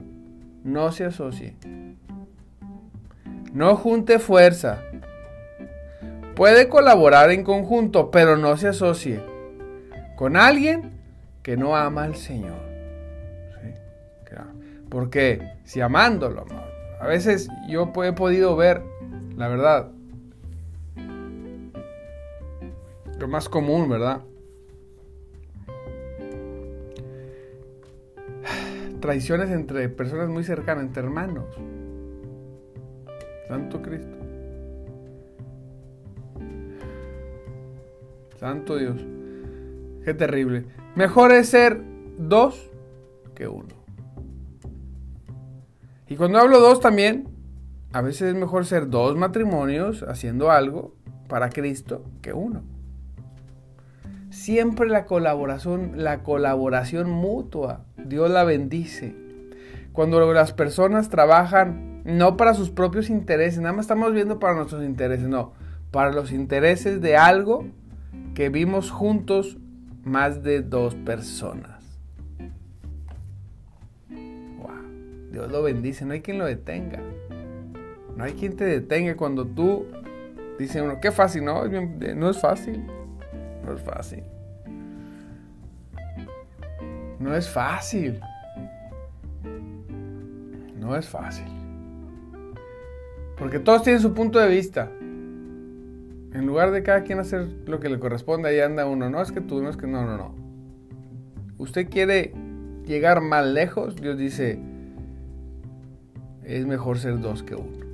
no 0.64 0.92
se 0.92 1.06
asocie. 1.06 1.56
No 3.54 3.76
junte 3.76 4.20
fuerza. 4.20 4.82
Puede 6.36 6.70
colaborar 6.70 7.32
en 7.32 7.44
conjunto, 7.44 8.12
pero 8.12 8.38
no 8.38 8.58
se 8.58 8.70
asocie 8.70 9.22
con 10.16 10.38
alguien 10.38 10.92
que 11.44 11.58
no 11.58 11.76
ama 11.76 12.04
al 12.04 12.16
Señor. 12.16 12.72
Porque 14.92 15.42
si 15.64 15.80
amándolo, 15.80 16.46
a 17.00 17.08
veces 17.08 17.48
yo 17.70 17.94
he 18.04 18.12
podido 18.12 18.58
ver, 18.58 18.84
la 19.38 19.48
verdad, 19.48 19.90
lo 23.18 23.28
más 23.30 23.48
común, 23.48 23.88
¿verdad? 23.88 24.20
Traiciones 29.02 29.50
entre 29.50 29.90
personas 29.90 30.30
muy 30.30 30.44
cercanas, 30.44 30.86
entre 30.86 31.04
hermanos. 31.04 31.46
Santo 33.48 33.82
Cristo. 33.82 34.16
Santo 38.40 38.78
Dios. 38.78 39.06
Qué 40.06 40.14
terrible. 40.14 40.66
Mejor 40.96 41.32
es 41.32 41.50
ser 41.50 41.82
dos 42.18 42.72
que 43.36 43.48
uno. 43.48 43.68
Y 46.08 46.16
cuando 46.16 46.40
hablo 46.40 46.60
dos 46.60 46.80
también, 46.80 47.28
a 47.94 48.02
veces 48.02 48.30
es 48.30 48.36
mejor 48.36 48.66
ser 48.66 48.90
dos 48.90 49.18
matrimonios 49.18 50.04
haciendo 50.04 50.52
algo, 50.52 50.96
para 51.28 51.50
Cristo 51.50 52.04
que 52.22 52.34
uno. 52.34 52.62
Siempre 54.42 54.90
la 54.90 55.06
colaboración, 55.06 55.92
la 55.98 56.24
colaboración 56.24 57.12
mutua, 57.12 57.86
Dios 57.96 58.32
la 58.32 58.44
bendice. 58.44 59.14
Cuando 59.94 60.20
las 60.34 60.52
personas 60.52 61.10
trabajan 61.10 62.02
no 62.06 62.38
para 62.38 62.56
sus 62.56 62.72
propios 62.72 63.12
intereses, 63.12 63.60
nada 63.60 63.76
más 63.76 63.84
estamos 63.84 64.14
viendo 64.14 64.40
para 64.40 64.56
nuestros 64.56 64.84
intereses, 64.84 65.28
no, 65.28 65.54
para 65.92 66.12
los 66.12 66.32
intereses 66.32 67.02
de 67.02 67.18
algo 67.18 67.68
que 68.34 68.50
vimos 68.50 68.90
juntos 68.90 69.60
más 70.04 70.42
de 70.42 70.64
dos 70.64 70.96
personas. 70.96 72.00
Wow, 74.10 75.32
Dios 75.32 75.52
lo 75.52 75.62
bendice, 75.62 76.04
no 76.04 76.14
hay 76.14 76.22
quien 76.22 76.40
lo 76.40 76.46
detenga. 76.46 77.00
No 78.18 78.24
hay 78.24 78.34
quien 78.34 78.56
te 78.56 78.64
detenga 78.64 79.16
cuando 79.16 79.46
tú 79.46 79.86
dices 80.58 80.82
uno, 80.82 81.00
qué 81.00 81.12
fácil, 81.12 81.46
no, 81.46 81.64
no 81.68 82.30
es 82.32 82.40
fácil. 82.40 82.84
No 83.66 83.74
es 83.74 83.82
fácil. 83.82 84.24
No 87.20 87.36
es 87.36 87.50
fácil. 87.50 88.20
No 90.80 90.96
es 90.96 91.08
fácil. 91.08 91.46
Porque 93.38 93.60
todos 93.60 93.84
tienen 93.84 94.02
su 94.02 94.14
punto 94.14 94.40
de 94.40 94.50
vista. 94.50 94.90
En 95.02 96.46
lugar 96.46 96.72
de 96.72 96.82
cada 96.82 97.04
quien 97.04 97.20
hacer 97.20 97.48
lo 97.68 97.80
que 97.80 97.90
le 97.90 98.00
corresponde, 98.00 98.50
ahí 98.50 98.60
anda 98.60 98.86
uno. 98.86 99.10
No 99.10 99.22
es 99.22 99.32
que 99.32 99.42
tú, 99.42 99.62
no 99.62 99.70
es 99.70 99.78
que 99.78 99.88
no, 99.88 100.06
no, 100.06 100.18
no. 100.18 100.34
Usted 101.58 101.90
quiere 101.90 102.34
llegar 102.86 103.22
más 103.22 103.46
lejos, 103.46 103.96
Dios 103.96 104.18
dice, 104.18 104.60
es 106.44 106.66
mejor 106.66 106.98
ser 106.98 107.20
dos 107.20 107.44
que 107.44 107.56
uno. 107.56 107.86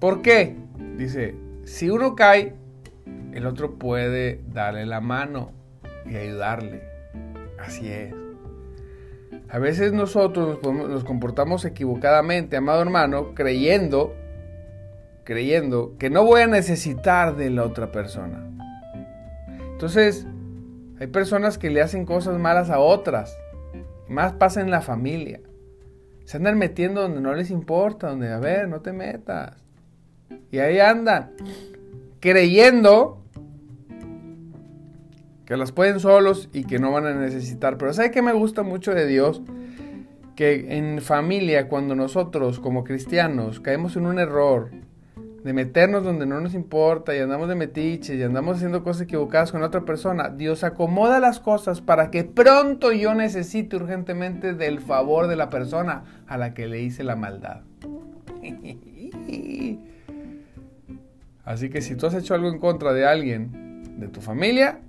¿Por 0.00 0.22
qué? 0.22 0.56
Dice, 0.96 1.34
si 1.70 1.88
uno 1.88 2.16
cae, 2.16 2.52
el 3.32 3.46
otro 3.46 3.78
puede 3.78 4.40
darle 4.52 4.86
la 4.86 5.00
mano 5.00 5.52
y 6.04 6.16
ayudarle. 6.16 6.82
Así 7.60 7.88
es. 7.88 8.12
A 9.48 9.60
veces 9.60 9.92
nosotros 9.92 10.58
nos, 10.64 11.04
comportamos 11.04 11.64
equivocadamente, 11.64 12.56
amado 12.56 12.82
hermano, 12.82 13.36
creyendo, 13.36 14.16
creyendo 15.22 15.96
que 15.96 16.10
no 16.10 16.24
voy 16.24 16.40
a 16.40 16.48
necesitar 16.48 17.36
de 17.36 17.50
la 17.50 17.62
otra 17.62 17.92
persona. 17.92 18.50
Entonces, 19.70 20.26
hay 20.98 21.06
personas 21.06 21.56
que 21.56 21.70
le 21.70 21.82
hacen 21.82 22.04
cosas 22.04 22.36
malas 22.36 22.68
a 22.70 22.80
otras. 22.80 23.38
Más 24.08 24.32
pasa 24.32 24.60
en 24.60 24.72
la 24.72 24.80
familia. 24.80 25.40
Se 26.24 26.36
andan 26.36 26.58
metiendo 26.58 27.02
donde 27.02 27.20
no 27.20 27.32
les 27.32 27.52
importa, 27.52 28.08
donde, 28.08 28.32
a 28.32 28.38
ver, 28.38 28.66
no 28.68 28.80
te 28.80 28.92
metas. 28.92 29.69
Y 30.50 30.58
ahí 30.58 30.80
andan, 30.80 31.32
creyendo 32.20 33.20
que 35.50 35.56
las 35.56 35.72
pueden 35.72 35.98
solos 35.98 36.48
y 36.52 36.62
que 36.62 36.78
no 36.78 36.92
van 36.92 37.06
a 37.06 37.14
necesitar. 37.14 37.76
Pero 37.76 37.92
¿sabe 37.92 38.12
qué 38.12 38.22
me 38.22 38.32
gusta 38.32 38.62
mucho 38.62 38.94
de 38.94 39.06
Dios? 39.06 39.42
Que 40.36 40.78
en 40.78 41.00
familia, 41.00 41.68
cuando 41.68 41.96
nosotros 41.96 42.60
como 42.60 42.84
cristianos 42.84 43.58
caemos 43.58 43.96
en 43.96 44.06
un 44.06 44.20
error 44.20 44.70
de 45.42 45.52
meternos 45.52 46.04
donde 46.04 46.26
no 46.26 46.40
nos 46.40 46.54
importa 46.54 47.16
y 47.16 47.18
andamos 47.18 47.48
de 47.48 47.54
metiche 47.54 48.14
y 48.14 48.22
andamos 48.22 48.58
haciendo 48.58 48.84
cosas 48.84 49.02
equivocadas 49.02 49.50
con 49.50 49.64
otra 49.64 49.84
persona, 49.84 50.28
Dios 50.28 50.62
acomoda 50.62 51.18
las 51.18 51.40
cosas 51.40 51.80
para 51.80 52.12
que 52.12 52.24
pronto 52.24 52.92
yo 52.92 53.14
necesite 53.14 53.74
urgentemente 53.74 54.54
del 54.54 54.80
favor 54.80 55.26
de 55.26 55.36
la 55.36 55.48
persona 55.48 56.04
a 56.28 56.38
la 56.38 56.54
que 56.54 56.68
le 56.68 56.80
hice 56.80 57.02
la 57.02 57.16
maldad. 57.16 57.62
Así 61.44 61.70
que 61.70 61.80
si 61.80 61.96
tú 61.96 62.06
has 62.06 62.14
hecho 62.14 62.34
algo 62.34 62.48
en 62.48 62.58
contra 62.58 62.92
de 62.92 63.06
alguien 63.06 63.98
de 63.98 64.08
tu 64.08 64.20
familia, 64.20 64.80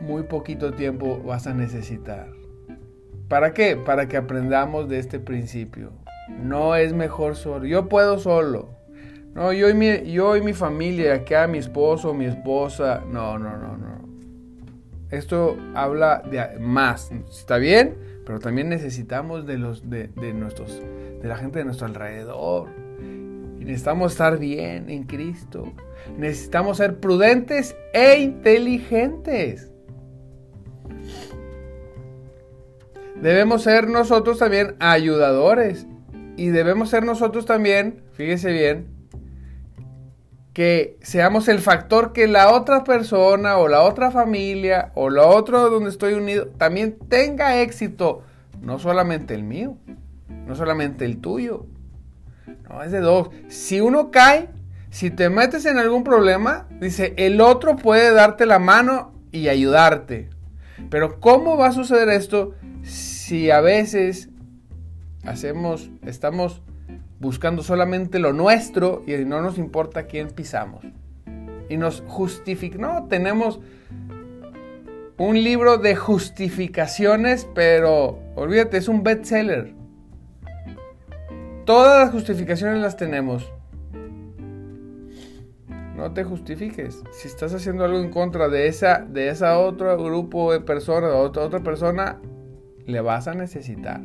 muy 0.00 0.24
poquito 0.24 0.72
tiempo 0.72 1.22
vas 1.24 1.46
a 1.46 1.54
necesitar. 1.54 2.28
¿Para 3.28 3.54
qué? 3.54 3.76
Para 3.76 4.08
que 4.08 4.16
aprendamos 4.16 4.88
de 4.88 4.98
este 4.98 5.18
principio. 5.18 5.92
No 6.28 6.76
es 6.76 6.92
mejor 6.92 7.36
solo. 7.36 7.64
Yo 7.64 7.88
puedo 7.88 8.18
solo. 8.18 8.68
No, 9.34 9.52
yo 9.52 9.70
y 9.70 9.74
mi, 9.74 10.12
yo 10.12 10.36
y 10.36 10.42
mi 10.42 10.52
familia, 10.52 11.14
acá 11.14 11.46
mi 11.46 11.58
esposo, 11.58 12.12
mi 12.12 12.26
esposa. 12.26 13.02
No, 13.10 13.38
no, 13.38 13.56
no, 13.56 13.78
no. 13.78 14.02
Esto 15.10 15.56
habla 15.74 16.22
de 16.30 16.58
más. 16.58 17.10
¿Está 17.30 17.56
bien? 17.56 17.96
Pero 18.26 18.38
también 18.38 18.68
necesitamos 18.68 19.46
de 19.46 19.58
los 19.58 19.88
de, 19.88 20.08
de 20.08 20.34
nuestros 20.34 20.82
de 21.22 21.28
la 21.28 21.36
gente 21.36 21.60
de 21.60 21.64
nuestro 21.64 21.86
alrededor. 21.86 22.68
Y 23.60 23.64
necesitamos 23.64 24.12
estar 24.12 24.38
bien 24.38 24.90
en 24.90 25.04
Cristo. 25.04 25.72
Necesitamos 26.18 26.78
ser 26.78 26.98
prudentes 26.98 27.76
e 27.94 28.18
inteligentes. 28.18 29.70
Debemos 33.20 33.62
ser 33.62 33.88
nosotros 33.88 34.38
también 34.38 34.74
ayudadores. 34.80 35.86
Y 36.36 36.48
debemos 36.48 36.90
ser 36.90 37.04
nosotros 37.04 37.46
también, 37.46 38.02
fíjese 38.14 38.50
bien, 38.50 38.88
que 40.52 40.98
seamos 41.02 41.46
el 41.46 41.60
factor 41.60 42.12
que 42.12 42.26
la 42.26 42.52
otra 42.52 42.84
persona 42.84 43.58
o 43.58 43.68
la 43.68 43.82
otra 43.82 44.10
familia 44.10 44.90
o 44.94 45.08
la 45.08 45.26
otra 45.26 45.60
donde 45.60 45.90
estoy 45.90 46.14
unido 46.14 46.48
también 46.58 46.98
tenga 47.08 47.60
éxito, 47.60 48.22
no 48.60 48.78
solamente 48.78 49.34
el 49.34 49.44
mío 49.44 49.76
no 50.46 50.54
solamente 50.54 51.04
el 51.04 51.18
tuyo. 51.18 51.66
No, 52.68 52.82
es 52.82 52.92
de 52.92 53.00
dos. 53.00 53.30
Si 53.48 53.80
uno 53.80 54.10
cae, 54.10 54.48
si 54.90 55.10
te 55.10 55.30
metes 55.30 55.64
en 55.66 55.78
algún 55.78 56.04
problema, 56.04 56.66
dice, 56.80 57.14
el 57.16 57.40
otro 57.40 57.76
puede 57.76 58.12
darte 58.12 58.46
la 58.46 58.58
mano 58.58 59.12
y 59.30 59.48
ayudarte. 59.48 60.30
Pero 60.90 61.20
¿cómo 61.20 61.56
va 61.56 61.68
a 61.68 61.72
suceder 61.72 62.08
esto 62.08 62.54
si 62.82 63.50
a 63.50 63.60
veces 63.60 64.28
hacemos, 65.24 65.90
estamos 66.04 66.62
buscando 67.20 67.62
solamente 67.62 68.18
lo 68.18 68.32
nuestro 68.32 69.02
y 69.06 69.12
no 69.24 69.40
nos 69.40 69.58
importa 69.58 70.06
quién 70.06 70.28
pisamos? 70.28 70.84
Y 71.68 71.76
nos 71.76 72.02
justifica, 72.06 72.76
no, 72.78 73.06
tenemos 73.06 73.60
un 75.16 75.42
libro 75.42 75.78
de 75.78 75.94
justificaciones, 75.94 77.46
pero 77.54 78.18
olvídate, 78.34 78.76
es 78.76 78.88
un 78.88 79.02
bestseller. 79.02 79.72
Todas 81.64 82.00
las 82.00 82.10
justificaciones 82.10 82.82
las 82.82 82.96
tenemos. 82.96 83.52
No 85.96 86.12
te 86.12 86.24
justifiques. 86.24 87.04
Si 87.12 87.28
estás 87.28 87.54
haciendo 87.54 87.84
algo 87.84 87.98
en 87.98 88.10
contra 88.10 88.48
de 88.48 88.66
esa, 88.66 88.98
de 88.98 89.28
esa 89.28 89.60
otro 89.60 89.96
grupo 90.02 90.52
de 90.52 90.60
personas, 90.60 91.12
o 91.12 91.18
otra, 91.18 91.44
otra 91.44 91.60
persona, 91.60 92.20
le 92.84 93.00
vas 93.00 93.28
a 93.28 93.34
necesitar. 93.34 94.00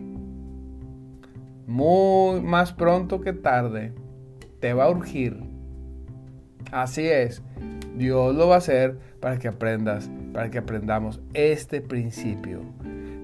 Muy 1.65 2.41
más 2.41 2.73
pronto 2.73 3.21
que 3.21 3.33
tarde. 3.33 3.91
Te 4.59 4.73
va 4.73 4.85
a 4.85 4.91
urgir. 4.91 5.43
Así 6.71 7.07
es. 7.07 7.41
Dios 7.95 8.35
lo 8.35 8.47
va 8.47 8.55
a 8.55 8.59
hacer 8.59 8.99
para 9.19 9.39
que 9.39 9.47
aprendas, 9.47 10.11
para 10.31 10.51
que 10.51 10.59
aprendamos 10.59 11.21
este 11.33 11.81
principio. 11.81 12.61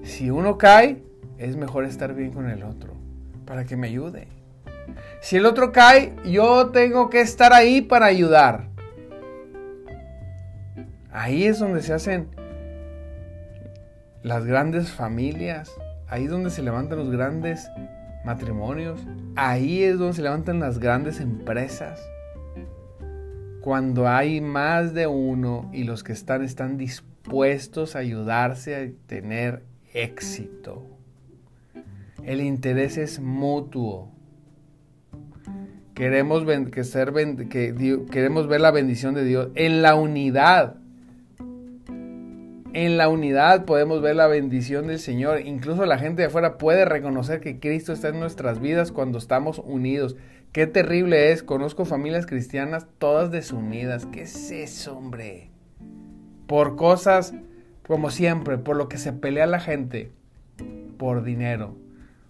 Si 0.02 0.28
uno 0.32 0.58
cae, 0.58 1.04
es 1.38 1.56
mejor 1.56 1.84
estar 1.84 2.14
bien 2.14 2.32
con 2.32 2.50
el 2.50 2.64
otro 2.64 3.03
para 3.44 3.64
que 3.64 3.76
me 3.76 3.88
ayude. 3.88 4.28
Si 5.20 5.36
el 5.36 5.46
otro 5.46 5.72
cae, 5.72 6.14
yo 6.24 6.70
tengo 6.70 7.08
que 7.08 7.20
estar 7.20 7.52
ahí 7.52 7.80
para 7.80 8.06
ayudar. 8.06 8.68
Ahí 11.10 11.44
es 11.44 11.58
donde 11.58 11.80
se 11.80 11.92
hacen 11.94 12.28
las 14.22 14.44
grandes 14.44 14.90
familias. 14.90 15.70
Ahí 16.08 16.24
es 16.24 16.30
donde 16.30 16.50
se 16.50 16.62
levantan 16.62 16.98
los 16.98 17.10
grandes 17.10 17.70
matrimonios. 18.24 19.00
Ahí 19.36 19.82
es 19.82 19.98
donde 19.98 20.14
se 20.14 20.22
levantan 20.22 20.60
las 20.60 20.78
grandes 20.78 21.20
empresas. 21.20 22.00
Cuando 23.60 24.08
hay 24.08 24.40
más 24.40 24.92
de 24.92 25.06
uno 25.06 25.70
y 25.72 25.84
los 25.84 26.04
que 26.04 26.12
están 26.12 26.42
están 26.42 26.76
dispuestos 26.76 27.96
a 27.96 28.00
ayudarse 28.00 28.76
a 28.76 29.06
tener 29.06 29.62
éxito. 29.92 30.93
El 32.24 32.40
interés 32.40 32.96
es 32.96 33.20
mutuo. 33.20 34.10
Queremos, 35.94 36.44
que 36.72 36.82
ser, 36.82 37.12
que 37.12 38.00
queremos 38.10 38.48
ver 38.48 38.62
la 38.62 38.70
bendición 38.70 39.14
de 39.14 39.24
Dios 39.24 39.50
en 39.54 39.82
la 39.82 39.94
unidad. 39.94 40.76
En 42.72 42.96
la 42.96 43.08
unidad 43.08 43.66
podemos 43.66 44.00
ver 44.00 44.16
la 44.16 44.26
bendición 44.26 44.86
del 44.86 44.98
Señor. 44.98 45.42
Incluso 45.42 45.84
la 45.84 45.98
gente 45.98 46.22
de 46.22 46.28
afuera 46.28 46.56
puede 46.56 46.86
reconocer 46.86 47.40
que 47.40 47.60
Cristo 47.60 47.92
está 47.92 48.08
en 48.08 48.20
nuestras 48.20 48.58
vidas 48.58 48.90
cuando 48.90 49.18
estamos 49.18 49.58
unidos. 49.58 50.16
Qué 50.52 50.66
terrible 50.66 51.30
es. 51.30 51.42
Conozco 51.42 51.84
familias 51.84 52.26
cristianas 52.26 52.86
todas 52.98 53.30
desunidas. 53.30 54.06
¿Qué 54.06 54.22
es 54.22 54.50
eso, 54.50 54.96
hombre? 54.96 55.50
Por 56.46 56.74
cosas, 56.74 57.34
como 57.86 58.10
siempre, 58.10 58.56
por 58.56 58.76
lo 58.76 58.88
que 58.88 58.96
se 58.96 59.12
pelea 59.12 59.46
la 59.46 59.60
gente. 59.60 60.10
Por 60.96 61.22
dinero 61.22 61.83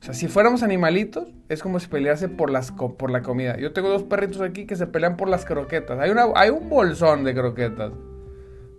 O 0.05 0.07
sea, 0.09 0.13
si 0.13 0.29
fuéramos 0.29 0.63
animalitos, 0.63 1.29
es 1.49 1.63
como 1.63 1.81
si 1.81 1.89
pelease 1.89 2.29
por, 2.29 2.51
las, 2.51 2.73
por 2.73 3.11
la 3.11 3.23
comida. 3.23 3.57
Yo 3.57 3.73
tengo 3.73 3.89
dos 3.89 4.03
perritos 4.03 4.43
aquí 4.43 4.67
que 4.67 4.77
se 4.77 4.87
pelean 4.87 5.17
por 5.17 5.31
las 5.31 5.47
croquetas. 5.47 5.99
Hay, 5.99 6.11
una, 6.11 6.27
hay 6.35 6.51
un 6.51 6.69
bolsón 6.69 7.25
de 7.25 7.33
croquetas 7.33 7.91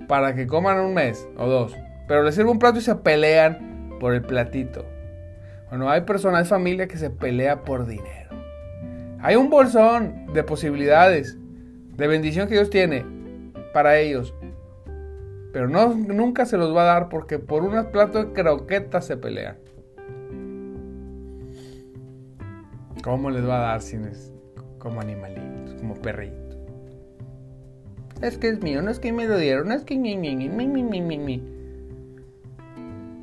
para 0.08 0.36
que 0.36 0.46
coman 0.46 0.80
un 0.80 0.94
mes 0.94 1.28
o 1.36 1.48
dos. 1.48 1.76
Pero 2.08 2.22
les 2.22 2.36
sirve 2.36 2.52
un 2.52 2.60
plato 2.60 2.78
y 2.78 2.82
se 2.82 2.94
pelean 2.94 3.98
por 4.00 4.14
el 4.14 4.22
platito. 4.22 4.86
Bueno, 5.70 5.90
hay 5.90 6.02
personas, 6.02 6.42
hay 6.42 6.48
familia 6.48 6.88
que 6.88 6.98
se 6.98 7.10
pelea 7.10 7.64
por 7.64 7.88
dinero. 7.88 8.30
Hay 9.20 9.36
un 9.36 9.50
bolsón 9.50 10.28
de 10.32 10.44
posibilidades, 10.44 11.40
de 11.98 12.06
bendición 12.06 12.48
que 12.48 12.54
Dios 12.54 12.70
tiene 12.70 13.04
para 13.74 13.98
ellos. 13.98 14.36
Pero 15.52 15.68
no, 15.70 15.92
nunca 15.96 16.46
se 16.46 16.58
los 16.58 16.76
va 16.76 16.84
a 16.84 16.86
dar 16.86 17.10
porque 17.10 17.40
por 17.40 17.64
unos 17.64 17.88
platos 17.88 18.28
de 18.28 18.34
croquetas 18.34 19.08
se 19.08 19.18
pelean. 19.18 19.65
¿Cómo 23.06 23.30
les 23.30 23.48
va 23.48 23.58
a 23.58 23.72
dar 23.72 23.82
si 23.84 23.98
es 23.98 24.34
como 24.80 25.00
animalitos, 25.00 25.76
como 25.76 25.94
perritos? 25.94 26.58
Es 28.20 28.40
que 28.40 28.50
es 28.50 28.64
mío, 28.64 28.82
no 28.82 28.90
es 28.90 28.98
que 28.98 29.14
me 29.14 29.28
lo 29.28 29.38
dieron, 29.38 29.72
es 29.72 29.84
que 29.84 29.96
mi, 29.96 30.18
mi, 30.18 30.36
mi, 30.36 30.50
mi, 30.50 30.66
mi, 30.66 31.02
mi, 31.02 31.18
mi. 31.20 31.44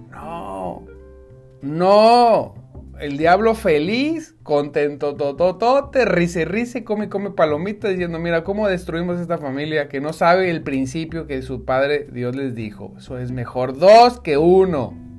No, 0.08 0.84
no. 1.62 2.54
El 3.00 3.16
diablo 3.18 3.56
feliz, 3.56 4.36
contento, 4.44 5.16
tototote, 5.16 6.04
rise, 6.04 6.44
rise, 6.44 6.84
come, 6.84 7.08
come 7.08 7.32
palomita, 7.32 7.88
diciendo, 7.88 8.20
mira 8.20 8.44
cómo 8.44 8.68
destruimos 8.68 9.18
esta 9.18 9.38
familia 9.38 9.88
que 9.88 10.00
no 10.00 10.12
sabe 10.12 10.48
el 10.50 10.62
principio 10.62 11.26
que 11.26 11.42
su 11.42 11.64
padre 11.64 12.06
Dios 12.12 12.36
les 12.36 12.54
dijo. 12.54 12.94
Eso 12.98 13.18
es 13.18 13.32
mejor 13.32 13.76
dos 13.76 14.20
que 14.20 14.38
uno. 14.38 15.11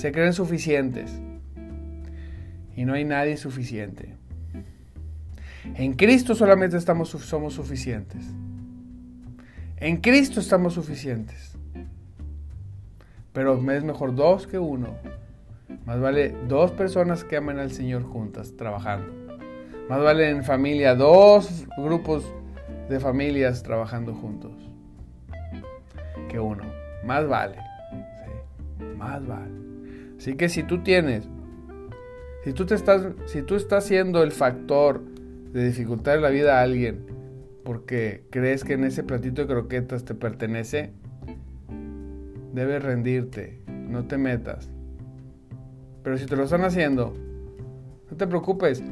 Se 0.00 0.12
creen 0.12 0.32
suficientes. 0.32 1.20
Y 2.74 2.86
no 2.86 2.94
hay 2.94 3.04
nadie 3.04 3.36
suficiente. 3.36 4.14
En 5.74 5.92
Cristo 5.92 6.34
solamente 6.34 6.78
estamos, 6.78 7.10
somos 7.10 7.52
suficientes. 7.52 8.24
En 9.76 9.98
Cristo 9.98 10.40
estamos 10.40 10.72
suficientes. 10.72 11.54
Pero 13.34 13.60
es 13.70 13.84
mejor 13.84 14.14
dos 14.14 14.46
que 14.46 14.58
uno. 14.58 14.96
Más 15.84 16.00
vale 16.00 16.34
dos 16.48 16.70
personas 16.70 17.22
que 17.22 17.36
amen 17.36 17.58
al 17.58 17.70
Señor 17.70 18.02
juntas, 18.02 18.56
trabajando. 18.56 19.12
Más 19.90 20.02
vale 20.02 20.30
en 20.30 20.44
familia 20.44 20.94
dos 20.94 21.66
grupos 21.76 22.24
de 22.88 22.98
familias 23.00 23.62
trabajando 23.62 24.14
juntos. 24.14 24.52
Que 26.30 26.40
uno. 26.40 26.64
Más 27.04 27.28
vale. 27.28 27.56
Más 28.96 29.26
vale. 29.26 29.69
Así 30.20 30.34
que 30.34 30.50
si 30.50 30.62
tú 30.62 30.82
tienes, 30.82 31.26
si 32.44 32.52
tú, 32.52 32.66
te 32.66 32.74
estás, 32.74 33.06
si 33.24 33.40
tú 33.40 33.54
estás 33.54 33.86
siendo 33.86 34.22
el 34.22 34.32
factor 34.32 35.00
de 35.02 35.64
dificultar 35.64 36.18
la 36.18 36.28
vida 36.28 36.58
a 36.58 36.62
alguien 36.62 37.06
porque 37.64 38.26
crees 38.28 38.62
que 38.62 38.74
en 38.74 38.84
ese 38.84 39.02
platito 39.02 39.40
de 39.40 39.48
croquetas 39.48 40.04
te 40.04 40.14
pertenece, 40.14 40.92
debes 42.52 42.82
rendirte, 42.82 43.62
no 43.66 44.04
te 44.08 44.18
metas. 44.18 44.68
Pero 46.02 46.18
si 46.18 46.26
te 46.26 46.36
lo 46.36 46.44
están 46.44 46.64
haciendo, 46.64 47.14
no 48.10 48.16
te 48.18 48.26
preocupes, 48.26 48.84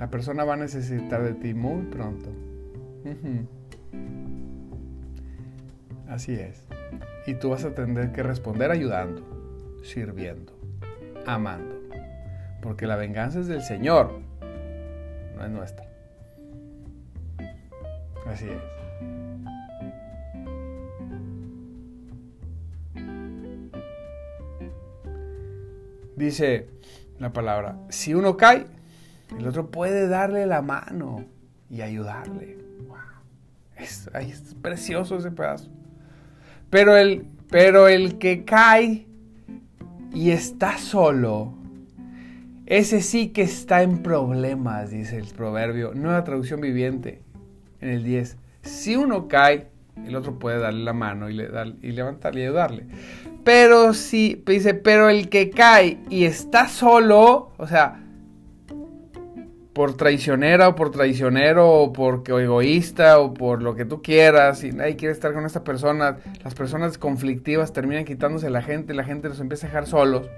la 0.00 0.10
persona 0.10 0.42
va 0.42 0.54
a 0.54 0.56
necesitar 0.56 1.22
de 1.22 1.34
ti 1.34 1.54
muy 1.54 1.84
pronto. 1.84 2.30
Así 6.08 6.32
es. 6.32 6.66
Y 7.28 7.34
tú 7.34 7.50
vas 7.50 7.64
a 7.64 7.72
tener 7.76 8.10
que 8.10 8.24
responder 8.24 8.72
ayudando 8.72 9.29
sirviendo, 9.82 10.52
amando. 11.26 11.80
Porque 12.62 12.86
la 12.86 12.96
venganza 12.96 13.40
es 13.40 13.46
del 13.46 13.62
Señor, 13.62 14.20
no 15.36 15.44
es 15.44 15.50
nuestra. 15.50 15.86
Así 18.26 18.46
es. 18.46 18.80
Dice 26.16 26.68
la 27.18 27.32
palabra, 27.32 27.78
si 27.88 28.12
uno 28.12 28.36
cae, 28.36 28.66
el 29.38 29.46
otro 29.46 29.70
puede 29.70 30.06
darle 30.06 30.46
la 30.46 30.60
mano 30.60 31.24
y 31.70 31.80
ayudarle. 31.80 32.58
Es, 33.76 34.10
es 34.12 34.54
precioso 34.60 35.16
ese 35.16 35.30
pedazo. 35.30 35.70
Pero 36.68 36.96
el, 36.96 37.26
pero 37.48 37.88
el 37.88 38.18
que 38.18 38.44
cae 38.44 39.06
y 40.12 40.30
está 40.30 40.78
solo, 40.78 41.54
ese 42.66 43.00
sí 43.00 43.28
que 43.28 43.42
está 43.42 43.82
en 43.82 44.02
problemas, 44.02 44.90
dice 44.90 45.16
el 45.16 45.26
proverbio, 45.26 45.92
nueva 45.94 46.22
traducción 46.24 46.60
viviente, 46.60 47.20
en 47.80 47.88
el 47.88 48.04
10. 48.04 48.36
Si 48.62 48.96
uno 48.96 49.26
cae, 49.28 49.66
el 50.06 50.14
otro 50.14 50.38
puede 50.38 50.58
darle 50.58 50.84
la 50.84 50.92
mano 50.92 51.28
y, 51.28 51.34
le, 51.34 51.48
y 51.82 51.92
levantarle 51.92 52.42
y 52.42 52.44
ayudarle. 52.44 52.86
Pero 53.44 53.94
si, 53.94 54.42
dice, 54.46 54.74
pero 54.74 55.08
el 55.08 55.28
que 55.28 55.50
cae 55.50 55.98
y 56.10 56.24
está 56.24 56.68
solo, 56.68 57.50
o 57.56 57.66
sea, 57.66 58.04
por 59.72 59.96
traicionera 59.96 60.68
o 60.68 60.74
por 60.74 60.90
traicionero 60.90 61.68
o 61.70 61.92
porque 61.92 62.32
egoísta 62.32 63.20
o 63.20 63.32
por 63.32 63.62
lo 63.62 63.74
que 63.74 63.84
tú 63.84 64.02
quieras 64.02 64.64
y 64.64 64.72
nadie 64.72 64.96
quiere 64.96 65.12
estar 65.12 65.32
con 65.32 65.46
esta 65.46 65.62
persona, 65.62 66.18
las 66.42 66.54
personas 66.54 66.98
conflictivas 66.98 67.72
terminan 67.72 68.04
quitándose 68.04 68.50
la 68.50 68.62
gente, 68.62 68.94
la 68.94 69.04
gente 69.04 69.28
los 69.28 69.40
empieza 69.40 69.66
a 69.66 69.70
dejar 69.70 69.86
solos. 69.86 70.28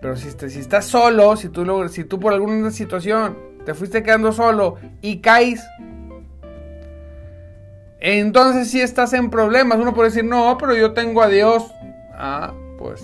Pero 0.00 0.16
si, 0.16 0.30
si 0.30 0.60
estás 0.60 0.84
solo, 0.84 1.36
si 1.36 1.48
tú, 1.48 1.64
si 1.88 2.04
tú 2.04 2.20
por 2.20 2.34
alguna 2.34 2.70
situación 2.70 3.38
te 3.64 3.72
fuiste 3.72 4.02
quedando 4.02 4.30
solo 4.32 4.76
y 5.00 5.18
caes, 5.18 5.64
entonces 7.98 8.70
si 8.70 8.80
estás 8.80 9.14
en 9.14 9.30
problemas. 9.30 9.78
Uno 9.78 9.94
puede 9.94 10.10
decir, 10.10 10.24
no, 10.24 10.56
pero 10.58 10.76
yo 10.76 10.92
tengo 10.92 11.22
a 11.22 11.28
Dios. 11.28 11.64
Ah, 12.12 12.52
pues. 12.78 13.02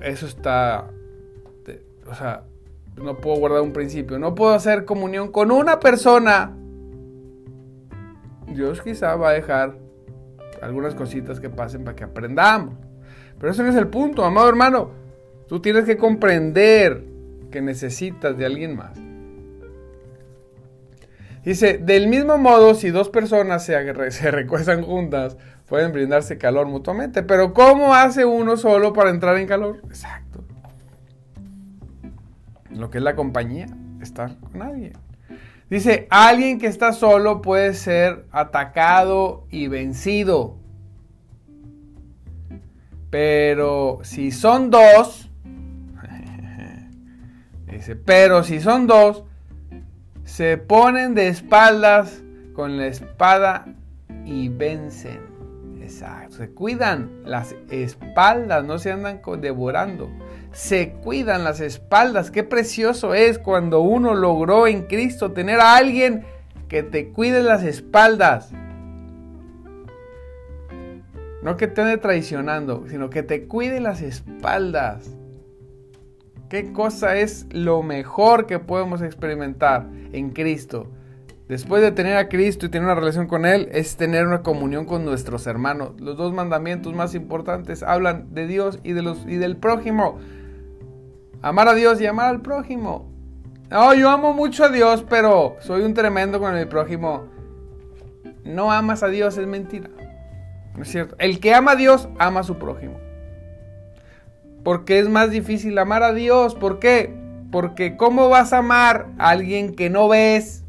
Eso 0.00 0.26
está 0.26 0.88
o 2.10 2.14
sea, 2.14 2.44
no 2.96 3.18
puedo 3.18 3.36
guardar 3.36 3.62
un 3.62 3.72
principio, 3.72 4.18
no 4.18 4.34
puedo 4.34 4.52
hacer 4.52 4.84
comunión 4.84 5.30
con 5.30 5.50
una 5.50 5.78
persona, 5.78 6.54
Dios 8.46 8.80
quizá 8.82 9.14
va 9.16 9.30
a 9.30 9.32
dejar 9.32 9.76
algunas 10.62 10.94
cositas 10.94 11.38
que 11.38 11.50
pasen 11.50 11.84
para 11.84 11.94
que 11.94 12.04
aprendamos. 12.04 12.74
Pero 13.38 13.52
ese 13.52 13.62
no 13.62 13.68
es 13.68 13.76
el 13.76 13.88
punto, 13.88 14.24
amado 14.24 14.48
hermano. 14.48 14.90
Tú 15.46 15.60
tienes 15.60 15.84
que 15.84 15.96
comprender 15.96 17.04
que 17.50 17.60
necesitas 17.60 18.36
de 18.36 18.46
alguien 18.46 18.76
más. 18.76 18.98
Dice, 21.44 21.78
del 21.78 22.08
mismo 22.08 22.36
modo, 22.36 22.74
si 22.74 22.90
dos 22.90 23.08
personas 23.08 23.64
se, 23.64 23.76
se 24.10 24.30
recuestan 24.30 24.82
juntas, 24.82 25.36
pueden 25.66 25.92
brindarse 25.92 26.36
calor 26.36 26.66
mutuamente. 26.66 27.22
Pero 27.22 27.54
¿cómo 27.54 27.94
hace 27.94 28.24
uno 28.24 28.56
solo 28.56 28.92
para 28.92 29.10
entrar 29.10 29.36
en 29.36 29.46
calor? 29.46 29.80
Exacto 29.84 30.47
lo 32.78 32.90
que 32.90 32.98
es 32.98 33.04
la 33.04 33.16
compañía, 33.16 33.66
estar 34.00 34.38
con 34.38 34.62
alguien. 34.62 34.92
Dice, 35.68 36.06
alguien 36.10 36.58
que 36.58 36.66
está 36.66 36.92
solo 36.92 37.42
puede 37.42 37.74
ser 37.74 38.24
atacado 38.30 39.46
y 39.50 39.68
vencido. 39.68 40.56
Pero 43.10 44.00
si 44.02 44.30
son 44.30 44.70
dos, 44.70 45.30
dice, 47.70 47.96
pero 47.96 48.44
si 48.44 48.60
son 48.60 48.86
dos, 48.86 49.24
se 50.24 50.56
ponen 50.56 51.14
de 51.14 51.28
espaldas 51.28 52.22
con 52.54 52.76
la 52.76 52.86
espada 52.86 53.66
y 54.24 54.48
vencen. 54.48 55.27
Se 56.30 56.50
cuidan 56.50 57.10
las 57.24 57.54
espaldas, 57.70 58.64
no 58.64 58.78
se 58.78 58.92
andan 58.92 59.20
devorando 59.40 60.10
se 60.52 60.90
cuidan 61.04 61.44
las 61.44 61.60
espaldas. 61.60 62.30
Qué 62.30 62.42
precioso 62.42 63.14
es 63.14 63.38
cuando 63.38 63.80
uno 63.80 64.14
logró 64.14 64.66
en 64.66 64.82
Cristo 64.82 65.32
tener 65.32 65.60
a 65.60 65.76
alguien 65.76 66.24
que 66.68 66.82
te 66.82 67.10
cuide 67.10 67.42
las 67.42 67.62
espaldas. 67.62 68.50
No 71.42 71.56
que 71.56 71.68
te 71.68 71.82
ande 71.82 71.98
traicionando, 71.98 72.84
sino 72.88 73.10
que 73.10 73.22
te 73.22 73.46
cuide 73.46 73.80
las 73.80 74.02
espaldas. 74.02 75.10
¿Qué 76.48 76.72
cosa 76.72 77.16
es 77.16 77.46
lo 77.50 77.82
mejor 77.82 78.46
que 78.46 78.58
podemos 78.58 79.02
experimentar 79.02 79.86
en 80.12 80.30
Cristo? 80.30 80.88
Después 81.48 81.80
de 81.80 81.92
tener 81.92 82.18
a 82.18 82.28
Cristo 82.28 82.66
y 82.66 82.68
tener 82.68 82.84
una 82.84 82.94
relación 82.94 83.26
con 83.26 83.46
Él, 83.46 83.70
es 83.72 83.96
tener 83.96 84.26
una 84.26 84.42
comunión 84.42 84.84
con 84.84 85.06
nuestros 85.06 85.46
hermanos. 85.46 85.98
Los 85.98 86.18
dos 86.18 86.34
mandamientos 86.34 86.94
más 86.94 87.14
importantes 87.14 87.82
hablan 87.82 88.34
de 88.34 88.46
Dios 88.46 88.78
y, 88.82 88.92
del 88.92 89.56
prójimo. 89.56 90.18
Amar 91.40 91.68
a 91.68 91.74
Dios 91.74 92.02
y 92.02 92.06
amar 92.06 92.26
al 92.26 92.42
prójimo. 92.42 93.10
No, 93.70 93.94
yo 93.94 94.10
amo 94.10 94.34
mucho 94.34 94.64
a 94.64 94.68
Dios, 94.68 95.06
pero 95.08 95.56
soy 95.60 95.82
un 95.82 95.94
tremendo 95.94 96.38
con 96.38 96.54
el 96.54 96.68
prójimo. 96.68 97.24
No 98.44 98.70
amas 98.70 99.02
a 99.02 99.08
Dios, 99.08 99.38
es 99.38 99.46
mentira. 99.46 99.88
¿No 100.76 100.82
es 100.82 100.88
cierto? 100.90 101.16
El 101.18 101.40
que 101.40 101.54
ama 101.54 101.72
a 101.72 101.76
Dios, 101.76 102.10
ama 102.18 102.40
a 102.40 102.44
su 102.44 102.58
prójimo. 102.58 103.00
Porque 104.64 104.98
es 104.98 105.08
más 105.08 105.30
difícil 105.30 105.78
amar 105.78 106.02
a 106.02 106.12
Dios. 106.12 106.54
¿Por 106.54 106.78
qué? 106.78 107.14
Porque 107.50 107.96
¿cómo 107.96 108.28
vas 108.28 108.52
a 108.52 108.58
amar 108.58 109.06
a 109.16 109.30
alguien 109.30 109.74
que 109.74 109.88
no 109.88 110.08
ves? 110.08 110.66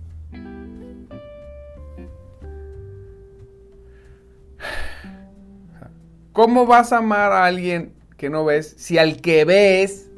¿Cómo 6.39 6.65
vas 6.65 6.93
a 6.93 6.99
amar 6.99 7.33
a 7.33 7.43
alguien 7.43 7.91
que 8.15 8.29
no 8.29 8.45
ves 8.45 8.73
si 8.77 8.97
al 8.97 9.19
que 9.19 9.43
ves 9.43 10.09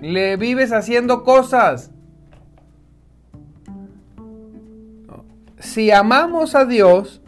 le 0.00 0.36
vives 0.36 0.70
haciendo 0.70 1.24
cosas? 1.24 1.90
Si 5.58 5.90
amamos 5.90 6.54
a 6.54 6.66
Dios, 6.66 7.20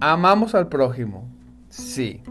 amamos 0.00 0.54
al 0.54 0.68
prójimo. 0.68 1.28
Sí. 1.68 2.22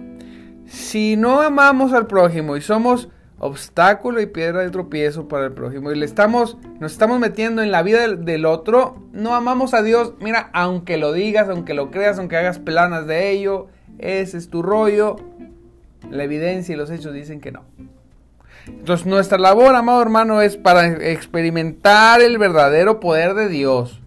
Si 0.65 1.17
no 1.17 1.39
amamos 1.39 1.93
al 1.93 2.07
prójimo 2.07 2.57
y 2.57 2.61
somos 2.61 3.09
obstáculo 3.39 4.21
y 4.21 4.25
piedra 4.25 4.61
de 4.61 4.69
tropiezo 4.69 5.27
para 5.27 5.45
el 5.45 5.51
prójimo 5.51 5.91
y 5.91 5.95
le 5.95 6.05
estamos, 6.05 6.57
nos 6.79 6.93
estamos 6.93 7.19
metiendo 7.19 7.61
en 7.61 7.71
la 7.71 7.83
vida 7.83 8.01
del, 8.01 8.25
del, 8.25 8.45
otro, 8.45 9.03
no 9.11 9.35
amamos 9.35 9.73
a 9.73 9.81
Dios. 9.81 10.13
Mira, 10.19 10.49
aunque 10.53 10.97
lo 10.97 11.11
digas, 11.11 11.49
aunque 11.49 11.73
lo 11.73 11.91
creas, 11.91 12.17
aunque 12.17 12.37
hagas 12.37 12.59
planas 12.59 13.07
de 13.07 13.31
ello, 13.31 13.67
ese 13.99 14.37
es 14.37 14.49
tu 14.49 14.61
rollo. 14.61 15.17
La 16.09 16.23
evidencia 16.23 16.73
y 16.73 16.77
los 16.77 16.91
hechos 16.91 17.13
dicen 17.13 17.41
que 17.41 17.51
no. 17.51 17.63
Entonces 18.67 19.05
nuestra 19.05 19.37
labor, 19.37 19.75
amado 19.75 20.01
hermano, 20.01 20.41
es 20.41 20.57
para 20.57 20.87
experimentar 20.87 22.21
el 22.21 22.37
verdadero 22.37 22.99
poder 22.99 23.33
de 23.33 23.49
Dios. 23.49 24.01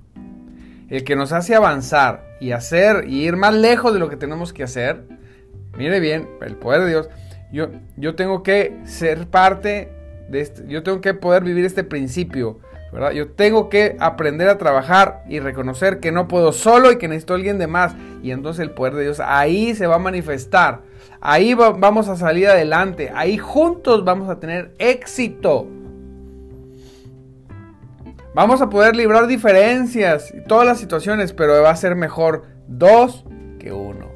El 0.88 1.04
que 1.04 1.16
nos 1.16 1.32
hace 1.32 1.54
avanzar 1.54 2.24
y 2.40 2.52
hacer 2.52 3.04
y 3.08 3.26
ir 3.26 3.36
más 3.36 3.54
lejos 3.54 3.92
de 3.92 3.98
lo 3.98 4.08
que 4.08 4.16
tenemos 4.16 4.52
que 4.52 4.62
hacer. 4.62 5.04
Mire 5.76 6.00
bien, 6.00 6.28
el 6.40 6.56
poder 6.56 6.82
de 6.82 6.88
Dios. 6.88 7.08
Yo, 7.52 7.68
yo 7.96 8.14
tengo 8.14 8.42
que 8.42 8.76
ser 8.84 9.26
parte 9.26 9.90
de 10.28 10.40
este, 10.40 10.66
yo 10.68 10.82
tengo 10.82 11.00
que 11.00 11.14
poder 11.14 11.42
vivir 11.42 11.64
este 11.64 11.82
principio, 11.82 12.58
¿verdad? 12.92 13.12
Yo 13.12 13.30
tengo 13.30 13.68
que 13.68 13.96
aprender 14.00 14.48
a 14.48 14.58
trabajar 14.58 15.22
y 15.28 15.40
reconocer 15.40 16.00
que 16.00 16.12
no 16.12 16.28
puedo 16.28 16.52
solo 16.52 16.92
y 16.92 16.98
que 16.98 17.08
necesito 17.08 17.32
a 17.32 17.36
alguien 17.36 17.58
de 17.58 17.66
más. 17.66 17.94
Y 18.22 18.32
entonces 18.32 18.62
el 18.62 18.72
poder 18.72 18.94
de 18.94 19.02
Dios 19.04 19.20
ahí 19.20 19.74
se 19.74 19.86
va 19.86 19.96
a 19.96 20.00
manifestar. 20.00 20.82
Ahí 21.20 21.54
va, 21.54 21.70
vamos 21.70 22.08
a 22.08 22.16
salir 22.16 22.48
adelante. 22.48 23.10
Ahí 23.14 23.38
juntos 23.38 24.04
vamos 24.04 24.28
a 24.28 24.38
tener 24.38 24.74
éxito. 24.78 25.66
Vamos 28.34 28.60
a 28.60 28.68
poder 28.68 28.94
librar 28.94 29.26
diferencias 29.26 30.32
y 30.32 30.44
todas 30.44 30.66
las 30.66 30.78
situaciones, 30.78 31.32
pero 31.32 31.60
va 31.62 31.70
a 31.70 31.76
ser 31.76 31.96
mejor 31.96 32.44
dos 32.68 33.24
que 33.58 33.72
uno. 33.72 34.07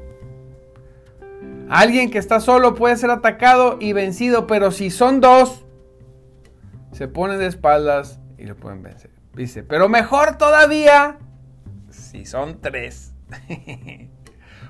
Alguien 1.69 2.11
que 2.11 2.17
está 2.17 2.39
solo 2.39 2.75
puede 2.75 2.95
ser 2.97 3.09
atacado 3.09 3.77
y 3.79 3.93
vencido, 3.93 4.47
pero 4.47 4.71
si 4.71 4.89
son 4.89 5.21
dos, 5.21 5.65
se 6.91 7.07
ponen 7.07 7.39
de 7.39 7.47
espaldas 7.47 8.19
y 8.37 8.45
lo 8.45 8.55
pueden 8.55 8.83
vencer. 8.83 9.11
Dice, 9.33 9.63
pero 9.63 9.89
mejor 9.89 10.37
todavía 10.37 11.17
si 11.89 12.25
son 12.25 12.59
tres. 12.61 13.13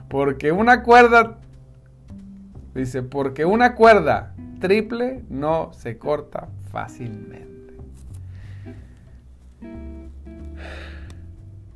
porque 0.09 0.51
una 0.51 0.83
cuerda, 0.83 1.39
dice, 2.73 3.01
porque 3.03 3.45
una 3.45 3.75
cuerda 3.75 4.33
triple 4.59 5.23
no 5.29 5.73
se 5.73 5.97
corta 5.97 6.47
fácilmente. 6.71 7.73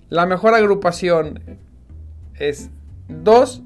La 0.09 0.25
mejor 0.25 0.53
agrupación 0.53 1.59
es 2.35 2.69
dos 3.09 3.63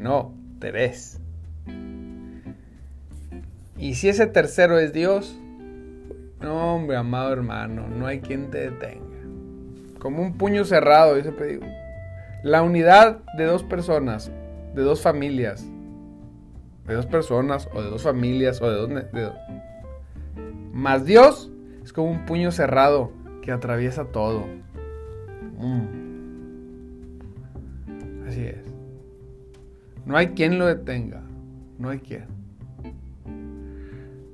no, 0.00 0.34
tres. 0.58 1.20
Y 3.76 3.94
si 3.94 4.08
ese 4.08 4.26
tercero 4.26 4.78
es 4.78 4.92
Dios, 4.92 5.38
no, 6.40 6.74
hombre, 6.74 6.96
amado 6.96 7.32
hermano, 7.32 7.86
no 7.86 8.06
hay 8.06 8.20
quien 8.20 8.50
te 8.50 8.70
detenga. 8.70 9.04
Como 9.98 10.22
un 10.22 10.38
puño 10.38 10.64
cerrado, 10.64 11.16
dice 11.16 11.32
pedido. 11.32 11.66
La 12.42 12.62
unidad 12.62 13.20
de 13.36 13.44
dos 13.44 13.62
personas, 13.62 14.32
de 14.74 14.82
dos 14.82 15.02
familias, 15.02 15.66
de 16.86 16.94
dos 16.94 17.04
personas, 17.04 17.68
o 17.74 17.82
de 17.82 17.90
dos 17.90 18.02
familias, 18.02 18.62
o 18.62 18.70
de 18.70 18.76
dos. 18.76 18.88
De 19.12 19.20
dos. 19.20 19.36
Más 20.72 21.04
Dios 21.04 21.50
es 21.84 21.92
como 21.92 22.10
un 22.10 22.24
puño 22.24 22.52
cerrado 22.52 23.12
que 23.42 23.52
atraviesa 23.52 24.06
todo. 24.06 24.46
Mm. 25.58 26.00
Así 28.26 28.46
es. 28.46 28.69
No 30.04 30.16
hay 30.16 30.28
quien 30.28 30.58
lo 30.58 30.66
detenga. 30.66 31.22
No 31.78 31.90
hay 31.90 31.98
quien. 32.00 32.26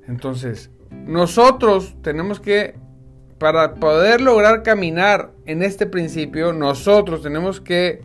Entonces, 0.07 0.71
nosotros 1.05 1.95
tenemos 2.01 2.39
que, 2.39 2.75
para 3.37 3.75
poder 3.75 4.21
lograr 4.21 4.63
caminar 4.63 5.31
en 5.45 5.61
este 5.61 5.85
principio, 5.85 6.53
nosotros 6.53 7.21
tenemos 7.21 7.61
que, 7.61 8.01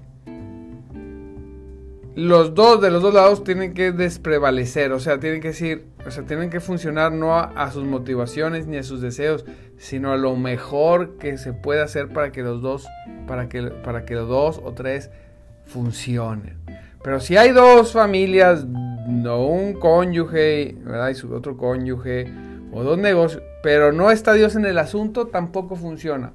los 2.15 2.55
dos 2.55 2.81
de 2.83 2.91
los 2.91 3.03
dos 3.03 3.15
lados 3.15 3.43
tienen 3.43 3.73
que 3.73 3.91
desprevalecer, 3.91 4.93
o 4.93 5.01
sea, 5.01 5.19
tienen 5.19 5.41
que 5.41 5.49
decir, 5.49 5.87
o 6.07 6.11
sea, 6.11 6.25
tienen 6.25 6.51
que 6.51 6.61
funcionar 6.61 7.11
no 7.11 7.35
a, 7.35 7.45
a 7.45 7.71
sus 7.71 7.85
motivaciones 7.85 8.67
ni 8.67 8.77
a 8.77 8.83
sus 8.83 9.01
deseos, 9.01 9.47
sino 9.79 10.13
a 10.13 10.17
lo 10.17 10.37
mejor 10.37 11.17
que 11.17 11.39
se 11.39 11.55
puede 11.55 11.81
hacer 11.81 12.09
para 12.09 12.31
que 12.31 12.43
los 12.43 12.61
dos, 12.61 12.87
para 13.27 13.49
que, 13.49 13.63
para 13.63 14.05
que 14.05 14.15
los 14.15 14.29
dos 14.29 14.61
o 14.63 14.73
tres 14.73 15.11
funcionen. 15.65 16.59
Pero 17.03 17.21
si 17.21 17.37
hay 17.37 17.51
dos 17.51 17.93
familias, 17.93 18.65
no 18.65 19.47
un 19.47 19.75
cónyuge, 19.75 20.77
¿verdad? 20.85 21.09
Y 21.09 21.15
su 21.15 21.33
otro 21.35 21.57
cónyuge, 21.57 22.33
o 22.73 22.83
dos 22.83 22.99
negocios, 22.99 23.43
pero 23.63 23.93
no 23.93 24.11
está 24.11 24.33
Dios 24.33 24.57
en 24.57 24.65
el 24.65 24.79
asunto, 24.79 25.27
tampoco 25.27 25.77
funciona. 25.77 26.33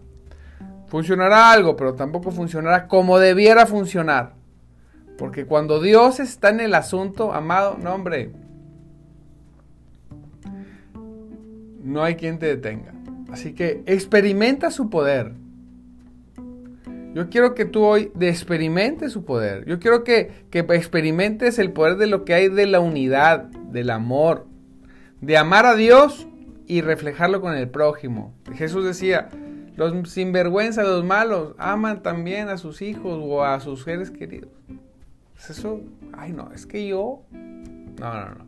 Funcionará 0.88 1.52
algo, 1.52 1.76
pero 1.76 1.96
tampoco 1.96 2.32
funcionará 2.32 2.88
como 2.88 3.20
debiera 3.20 3.66
funcionar. 3.66 4.34
Porque 5.18 5.46
cuando 5.46 5.82
Dios 5.82 6.20
está 6.20 6.50
en 6.50 6.60
el 6.60 6.76
asunto, 6.76 7.34
amado, 7.34 7.78
no 7.82 7.94
hombre, 7.94 8.32
no 11.84 12.04
hay 12.04 12.16
quien 12.16 12.38
te 12.38 12.46
detenga. 12.46 12.94
Así 13.32 13.54
que 13.54 13.84
experimenta 13.86 14.72
su 14.72 14.90
poder. 14.90 15.34
Yo 17.14 17.30
quiero 17.30 17.56
que 17.56 17.66
tú 17.66 17.84
hoy 17.84 18.12
experimentes 18.20 19.12
su 19.12 19.26
poder. 19.26 19.66
Yo 19.66 19.80
quiero 19.80 20.04
que, 20.04 20.46
que 20.52 20.60
experimentes 20.60 21.58
el 21.58 21.72
poder 21.72 21.98
de 21.98 22.08
lo 22.08 22.26
que 22.26 22.34
hay 22.34 22.50
de 22.50 22.68
la 22.68 22.80
unidad, 22.80 23.44
del 23.44 23.90
amor, 23.90 24.46
de 25.22 25.38
amar 25.38 25.66
a 25.66 25.76
Dios 25.76 26.28
y 26.68 26.82
reflejarlo 26.82 27.42
con 27.42 27.56
el 27.56 27.70
prójimo. 27.70 28.34
Jesús 28.54 28.86
decía, 28.86 29.30
los 29.76 30.12
sinvergüenza, 30.12 30.84
los 30.84 31.04
malos, 31.04 31.56
aman 31.58 32.04
también 32.04 32.50
a 32.50 32.58
sus 32.58 32.82
hijos 32.82 33.20
o 33.22 33.44
a 33.44 33.60
sus 33.60 33.84
seres 33.84 34.12
queridos. 34.12 34.52
Pues 35.34 35.50
eso, 35.52 35.82
ay 36.14 36.34
no, 36.34 36.52
es 36.54 36.66
que 36.66 36.88
yo... 36.88 37.24
No, 37.32 38.14
no, 38.14 38.30
no. 38.36 38.48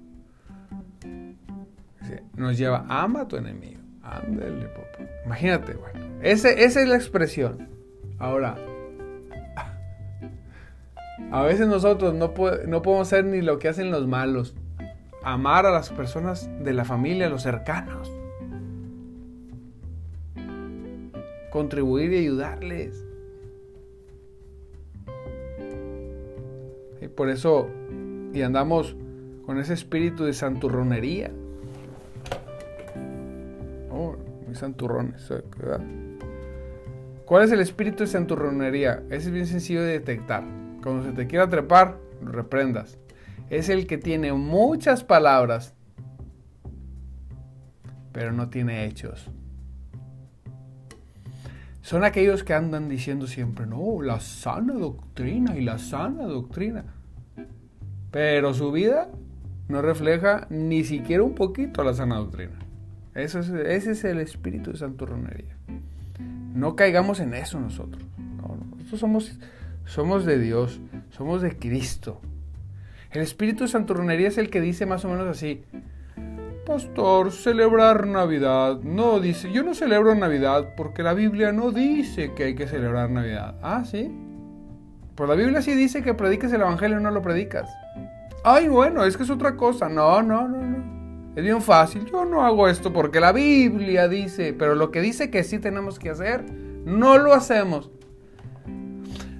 Nos 2.35 2.57
lleva, 2.57 2.85
ama 2.87 3.21
a 3.21 3.27
tu 3.27 3.35
enemigo. 3.37 3.79
Ándale, 4.01 4.65
papá. 4.67 5.05
Imagínate, 5.25 5.73
bueno. 5.73 5.99
Ese, 6.21 6.63
esa 6.63 6.81
es 6.81 6.87
la 6.87 6.95
expresión. 6.95 7.69
Ahora, 8.19 8.57
a 11.31 11.43
veces 11.43 11.67
nosotros 11.67 12.13
no, 12.13 12.33
no 12.67 12.81
podemos 12.81 13.07
ser 13.07 13.23
ni 13.25 13.41
lo 13.41 13.59
que 13.59 13.69
hacen 13.69 13.91
los 13.91 14.07
malos. 14.07 14.55
Amar 15.23 15.65
a 15.65 15.71
las 15.71 15.89
personas 15.89 16.49
de 16.61 16.73
la 16.73 16.85
familia, 16.85 17.27
a 17.27 17.29
los 17.29 17.43
cercanos. 17.43 18.11
Contribuir 21.51 22.11
y 22.13 22.17
ayudarles. 22.19 23.05
Y 27.01 27.07
por 27.07 27.29
eso, 27.29 27.69
y 28.33 28.41
andamos 28.41 28.95
con 29.45 29.59
ese 29.59 29.73
espíritu 29.73 30.25
de 30.25 30.33
santurronería. 30.33 31.31
Oh, 33.91 34.15
muy 34.45 34.55
santurrones, 34.55 35.29
¿verdad? 35.57 35.81
¿Cuál 37.29 37.43
es 37.43 37.51
el 37.51 37.59
espíritu 37.59 37.99
de 37.99 38.07
santurronería? 38.07 39.03
Ese 39.11 39.27
es 39.27 39.31
bien 39.31 39.45
sencillo 39.45 39.83
de 39.83 39.91
detectar. 39.91 40.43
Cuando 40.81 41.03
se 41.03 41.11
te 41.11 41.27
quiera 41.27 41.47
trepar, 41.47 41.95
reprendas. 42.23 42.97
Es 43.51 43.69
el 43.69 43.85
que 43.85 43.99
tiene 43.99 44.33
muchas 44.33 45.03
palabras, 45.03 45.75
pero 48.13 48.31
no 48.31 48.49
tiene 48.49 48.85
hechos. 48.85 49.29
Son 51.83 52.03
aquellos 52.03 52.43
que 52.43 52.55
andan 52.55 52.89
diciendo 52.89 53.27
siempre, 53.27 53.67
no, 53.67 54.01
la 54.01 54.19
sana 54.21 54.73
doctrina 54.73 55.55
y 55.55 55.61
la 55.61 55.77
sana 55.77 56.23
doctrina. 56.23 56.83
Pero 58.09 58.55
su 58.55 58.71
vida 58.71 59.07
no 59.67 59.83
refleja 59.83 60.47
ni 60.49 60.83
siquiera 60.83 61.21
un 61.21 61.35
poquito 61.35 61.83
la 61.83 61.93
sana 61.93 62.15
doctrina. 62.15 62.57
Ese 63.13 63.41
es 63.41 64.03
el 64.03 64.19
espíritu 64.19 64.71
de 64.71 64.79
santurronería. 64.79 65.55
No 66.53 66.75
caigamos 66.75 67.19
en 67.19 67.33
eso 67.33 67.59
nosotros. 67.59 68.03
nosotros 68.77 68.99
somos, 68.99 69.39
somos 69.85 70.25
de 70.25 70.39
Dios, 70.39 70.79
somos 71.09 71.41
de 71.41 71.57
Cristo. 71.57 72.21
El 73.11 73.21
espíritu 73.21 73.63
de 73.63 73.69
santurronería 73.69 74.27
es 74.27 74.37
el 74.37 74.49
que 74.49 74.61
dice 74.61 74.85
más 74.85 75.03
o 75.05 75.09
menos 75.09 75.27
así, 75.27 75.63
Pastor, 76.69 77.31
celebrar 77.31 78.05
Navidad. 78.05 78.81
No, 78.83 79.19
dice, 79.19 79.51
yo 79.51 79.63
no 79.63 79.73
celebro 79.73 80.13
Navidad 80.13 80.75
porque 80.77 81.01
la 81.01 81.15
Biblia 81.15 81.51
no 81.51 81.71
dice 81.71 82.33
que 82.35 82.43
hay 82.43 82.55
que 82.55 82.67
celebrar 82.67 83.09
Navidad. 83.09 83.55
Ah, 83.63 83.83
sí. 83.85 84.15
Pues 85.15 85.27
la 85.27 85.35
Biblia 85.35 85.63
sí 85.63 85.73
dice 85.73 86.03
que 86.03 86.13
prediques 86.13 86.53
el 86.53 86.61
Evangelio 86.61 86.99
y 86.99 87.03
no 87.03 87.09
lo 87.09 87.23
predicas. 87.23 87.67
Ay, 88.43 88.67
bueno, 88.67 89.03
es 89.03 89.17
que 89.17 89.23
es 89.23 89.31
otra 89.31 89.55
cosa. 89.55 89.89
No, 89.89 90.21
no, 90.21 90.47
no, 90.47 90.61
no. 90.61 90.98
Es 91.35 91.43
bien 91.43 91.61
fácil. 91.61 92.05
Yo 92.05 92.25
no 92.25 92.45
hago 92.45 92.67
esto 92.67 92.91
porque 92.91 93.19
la 93.19 93.31
Biblia 93.31 94.07
dice, 94.07 94.53
pero 94.53 94.75
lo 94.75 94.91
que 94.91 95.01
dice 95.01 95.29
que 95.29 95.43
sí 95.43 95.59
tenemos 95.59 95.99
que 95.99 96.09
hacer, 96.09 96.43
no 96.85 97.17
lo 97.17 97.33
hacemos. 97.33 97.91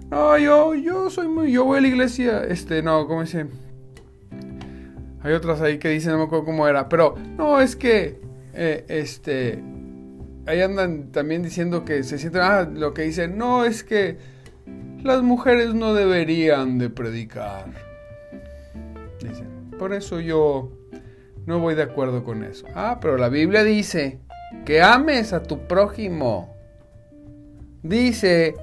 No, 0.10 0.38
yo, 0.38 0.74
yo 0.74 1.10
soy 1.10 1.28
muy, 1.28 1.52
yo 1.52 1.66
voy 1.66 1.78
a 1.78 1.82
la 1.82 1.88
iglesia, 1.88 2.44
este, 2.44 2.82
no, 2.82 3.06
¿cómo 3.06 3.22
dice? 3.22 3.46
Hay 5.22 5.34
otras 5.34 5.62
ahí 5.62 5.78
que 5.78 5.90
dicen, 5.90 6.14
no 6.14 6.20
me 6.20 6.24
acuerdo 6.24 6.46
cómo 6.46 6.68
era, 6.68 6.90
pero 6.90 7.16
no, 7.38 7.60
es 7.62 7.76
que, 7.76 8.20
eh, 8.54 8.86
este, 8.88 9.62
ahí 10.48 10.62
andan 10.62 11.12
también 11.12 11.44
diciendo 11.44 11.86
que 11.86 12.04
se 12.04 12.18
sienten, 12.18 12.42
ah, 12.42 12.64
lo 12.64 12.94
que 12.96 13.04
dicen, 13.04 13.38
no, 13.38 13.66
es 13.66 13.84
que 13.84 14.18
las 15.04 15.22
mujeres 15.22 15.76
no 15.76 15.94
deberían 15.94 16.80
de 16.80 16.90
predicar. 16.90 17.66
Dicen, 19.22 19.70
por 19.78 19.94
eso 19.94 20.20
yo 20.20 20.72
no 21.50 21.58
voy 21.58 21.74
de 21.74 21.82
acuerdo 21.82 22.24
con 22.24 22.44
eso. 22.44 22.68
Ah, 22.76 23.00
pero 23.02 23.18
la 23.18 23.28
Biblia 23.28 23.64
dice 23.64 24.20
que 24.66 24.84
ames 24.84 25.34
a 25.34 25.42
tu 25.42 25.66
prójimo. 25.68 26.56
Dice, 27.82 28.54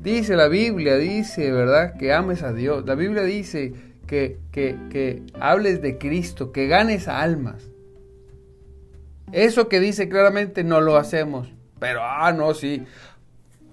dice 0.00 0.36
la 0.36 0.46
Biblia, 0.46 0.96
dice, 0.96 1.50
¿verdad? 1.50 1.96
Que 1.96 2.12
ames 2.12 2.42
a 2.42 2.52
Dios. 2.52 2.84
La 2.84 2.94
Biblia 2.94 3.22
dice 3.22 3.72
que, 4.06 4.38
que, 4.52 5.22
hables 5.40 5.80
de 5.80 5.96
Cristo, 5.96 6.52
que 6.52 6.66
ganes 6.66 7.08
almas. 7.08 7.70
Eso 9.32 9.70
que 9.70 9.80
dice 9.80 10.10
claramente 10.10 10.62
no 10.62 10.82
lo 10.82 10.98
hacemos. 10.98 11.50
Pero, 11.80 12.00
ah, 12.02 12.32
no, 12.32 12.52
sí. 12.52 12.84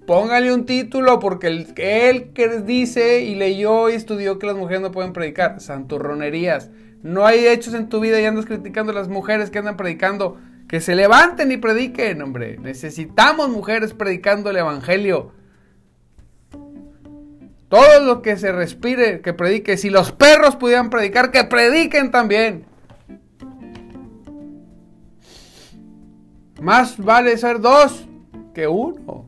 Póngale 0.08 0.54
un 0.54 0.66
título 0.66 1.20
porque 1.20 1.48
el, 1.48 1.74
él 1.76 2.32
que 2.34 2.62
dice 2.62 3.24
y 3.24 3.36
leyó 3.36 3.90
y 3.90 3.96
estudió 3.96 4.40
que 4.40 4.48
las 4.48 4.56
mujeres 4.56 4.82
no 4.82 4.92
pueden 4.94 5.12
predicar. 5.12 5.60
Santurronerías. 5.60 6.70
No 7.04 7.26
hay 7.26 7.46
hechos 7.46 7.74
en 7.74 7.90
tu 7.90 8.00
vida 8.00 8.20
y 8.20 8.26
andas 8.26 8.46
criticando 8.46 8.94
a 8.94 8.96
las 8.96 9.10
mujeres 9.10 9.52
que 9.52 9.60
andan 9.60 9.78
predicando. 9.78 10.38
Que 10.68 10.80
se 10.80 10.96
levanten 10.96 11.52
y 11.52 11.58
prediquen, 11.58 12.22
hombre. 12.22 12.58
Necesitamos 12.58 13.50
mujeres 13.50 13.94
predicando 13.94 14.50
el 14.50 14.58
Evangelio. 14.58 15.34
Todo 17.68 18.04
lo 18.06 18.22
que 18.22 18.38
se 18.38 18.52
respire, 18.52 19.22
que 19.22 19.34
predique. 19.34 19.78
Si 19.78 19.90
los 19.90 20.12
perros 20.12 20.56
pudieran 20.56 20.90
predicar, 20.90 21.32
que 21.32 21.44
prediquen 21.44 22.10
también. 22.10 22.66
Más 26.62 26.98
vale 26.98 27.38
ser 27.38 27.60
dos 27.60 28.08
que 28.54 28.68
uno. 28.68 29.28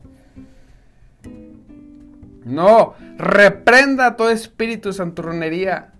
No, 2.44 2.94
reprenda 3.18 4.16
todo 4.16 4.30
espíritu 4.30 4.92
santurronería. 4.92 5.95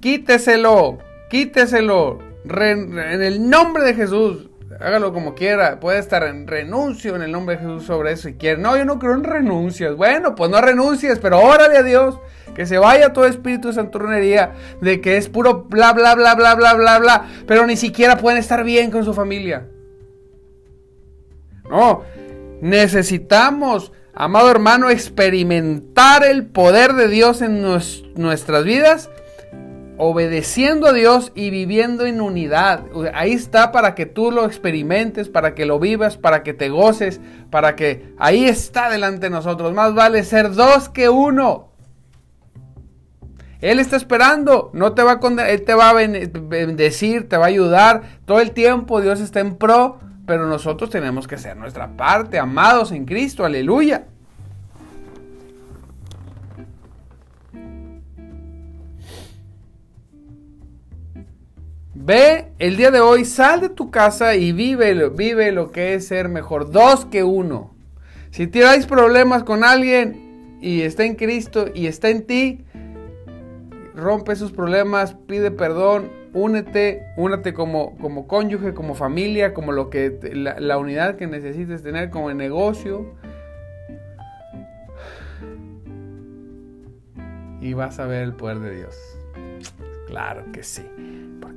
Quíteselo, 0.00 0.98
quíteselo. 1.30 2.18
en 2.44 3.22
el 3.22 3.48
nombre 3.48 3.84
de 3.84 3.94
Jesús 3.94 4.48
hágalo 4.80 5.12
como 5.12 5.34
quiera, 5.34 5.80
puede 5.80 5.98
estar 5.98 6.22
en 6.24 6.46
renuncio 6.46 7.16
en 7.16 7.22
el 7.22 7.32
nombre 7.32 7.56
de 7.56 7.62
Jesús 7.62 7.84
sobre 7.84 8.12
eso 8.12 8.28
si 8.28 8.34
quiere. 8.34 8.60
No, 8.60 8.76
yo 8.76 8.84
no 8.84 8.98
creo 8.98 9.14
en 9.14 9.24
renuncias. 9.24 9.96
Bueno, 9.96 10.34
pues 10.34 10.50
no 10.50 10.60
renuncies, 10.60 11.18
pero 11.18 11.40
órale 11.40 11.78
a 11.78 11.82
Dios 11.82 12.18
que 12.54 12.66
se 12.66 12.78
vaya 12.78 13.12
todo 13.12 13.26
espíritu 13.26 13.68
de 13.68 13.74
santurronería, 13.74 14.52
de 14.80 15.00
que 15.00 15.16
es 15.16 15.28
puro 15.28 15.64
bla, 15.64 15.92
bla, 15.92 16.14
bla, 16.14 16.34
bla, 16.34 16.54
bla, 16.54 16.74
bla, 16.74 16.98
bla, 16.98 17.28
pero 17.46 17.66
ni 17.66 17.76
siquiera 17.76 18.18
pueden 18.18 18.38
estar 18.38 18.64
bien 18.64 18.90
con 18.90 19.04
su 19.04 19.14
familia. 19.14 19.68
No, 21.70 22.02
necesitamos, 22.60 23.92
amado 24.14 24.50
hermano, 24.50 24.90
experimentar 24.90 26.24
el 26.24 26.46
poder 26.46 26.94
de 26.94 27.08
Dios 27.08 27.42
en 27.42 27.62
nuestras 27.62 28.64
vidas 28.64 29.10
obedeciendo 29.98 30.86
a 30.86 30.92
Dios 30.92 31.32
y 31.34 31.50
viviendo 31.50 32.06
en 32.06 32.20
unidad. 32.20 32.84
Ahí 33.14 33.32
está 33.32 33.72
para 33.72 33.94
que 33.94 34.06
tú 34.06 34.30
lo 34.30 34.46
experimentes, 34.46 35.28
para 35.28 35.54
que 35.54 35.66
lo 35.66 35.78
vivas, 35.78 36.16
para 36.16 36.42
que 36.42 36.54
te 36.54 36.68
goces, 36.68 37.20
para 37.50 37.76
que 37.76 38.14
ahí 38.18 38.44
está 38.44 38.88
delante 38.88 39.26
de 39.26 39.30
nosotros. 39.30 39.74
Más 39.74 39.94
vale 39.94 40.24
ser 40.24 40.52
dos 40.52 40.88
que 40.88 41.08
uno. 41.08 41.68
Él 43.60 43.80
está 43.80 43.96
esperando, 43.96 44.70
no 44.72 44.92
te 44.92 45.02
va 45.02 45.12
a 45.12 45.20
condenar, 45.20 45.50
Él 45.50 45.62
te 45.62 45.74
va 45.74 45.90
a 45.90 45.92
bendecir, 45.92 47.28
te 47.28 47.36
va 47.36 47.46
a 47.46 47.48
ayudar. 47.48 48.02
Todo 48.24 48.40
el 48.40 48.52
tiempo 48.52 49.00
Dios 49.00 49.20
está 49.20 49.40
en 49.40 49.56
pro, 49.56 49.98
pero 50.26 50.46
nosotros 50.46 50.90
tenemos 50.90 51.26
que 51.26 51.34
hacer 51.34 51.56
nuestra 51.56 51.96
parte, 51.96 52.38
amados 52.38 52.92
en 52.92 53.04
Cristo, 53.04 53.44
aleluya. 53.44 54.06
Ve 62.08 62.52
el 62.58 62.78
día 62.78 62.90
de 62.90 63.00
hoy, 63.00 63.26
sal 63.26 63.60
de 63.60 63.68
tu 63.68 63.90
casa 63.90 64.34
y 64.34 64.52
vive, 64.52 65.10
vive 65.10 65.52
lo 65.52 65.72
que 65.72 65.92
es 65.92 66.06
ser 66.06 66.30
mejor. 66.30 66.70
Dos 66.70 67.04
que 67.04 67.22
uno. 67.22 67.74
Si 68.30 68.46
tienes 68.46 68.86
problemas 68.86 69.44
con 69.44 69.62
alguien 69.62 70.56
y 70.62 70.80
está 70.80 71.04
en 71.04 71.16
Cristo 71.16 71.66
y 71.74 71.86
está 71.86 72.08
en 72.08 72.26
ti, 72.26 72.64
rompe 73.94 74.32
esos 74.32 74.52
problemas, 74.52 75.16
pide 75.26 75.50
perdón, 75.50 76.10
únete, 76.32 77.02
únete 77.18 77.52
como, 77.52 77.94
como 77.98 78.26
cónyuge, 78.26 78.72
como 78.72 78.94
familia, 78.94 79.52
como 79.52 79.72
lo 79.72 79.90
que 79.90 80.18
la, 80.32 80.58
la 80.58 80.78
unidad 80.78 81.16
que 81.16 81.26
necesites 81.26 81.82
tener 81.82 82.08
como 82.08 82.32
negocio. 82.32 83.16
Y 87.60 87.74
vas 87.74 87.98
a 87.98 88.06
ver 88.06 88.22
el 88.22 88.32
poder 88.32 88.60
de 88.60 88.76
Dios. 88.76 88.96
Claro 90.06 90.44
que 90.52 90.62
sí 90.62 90.86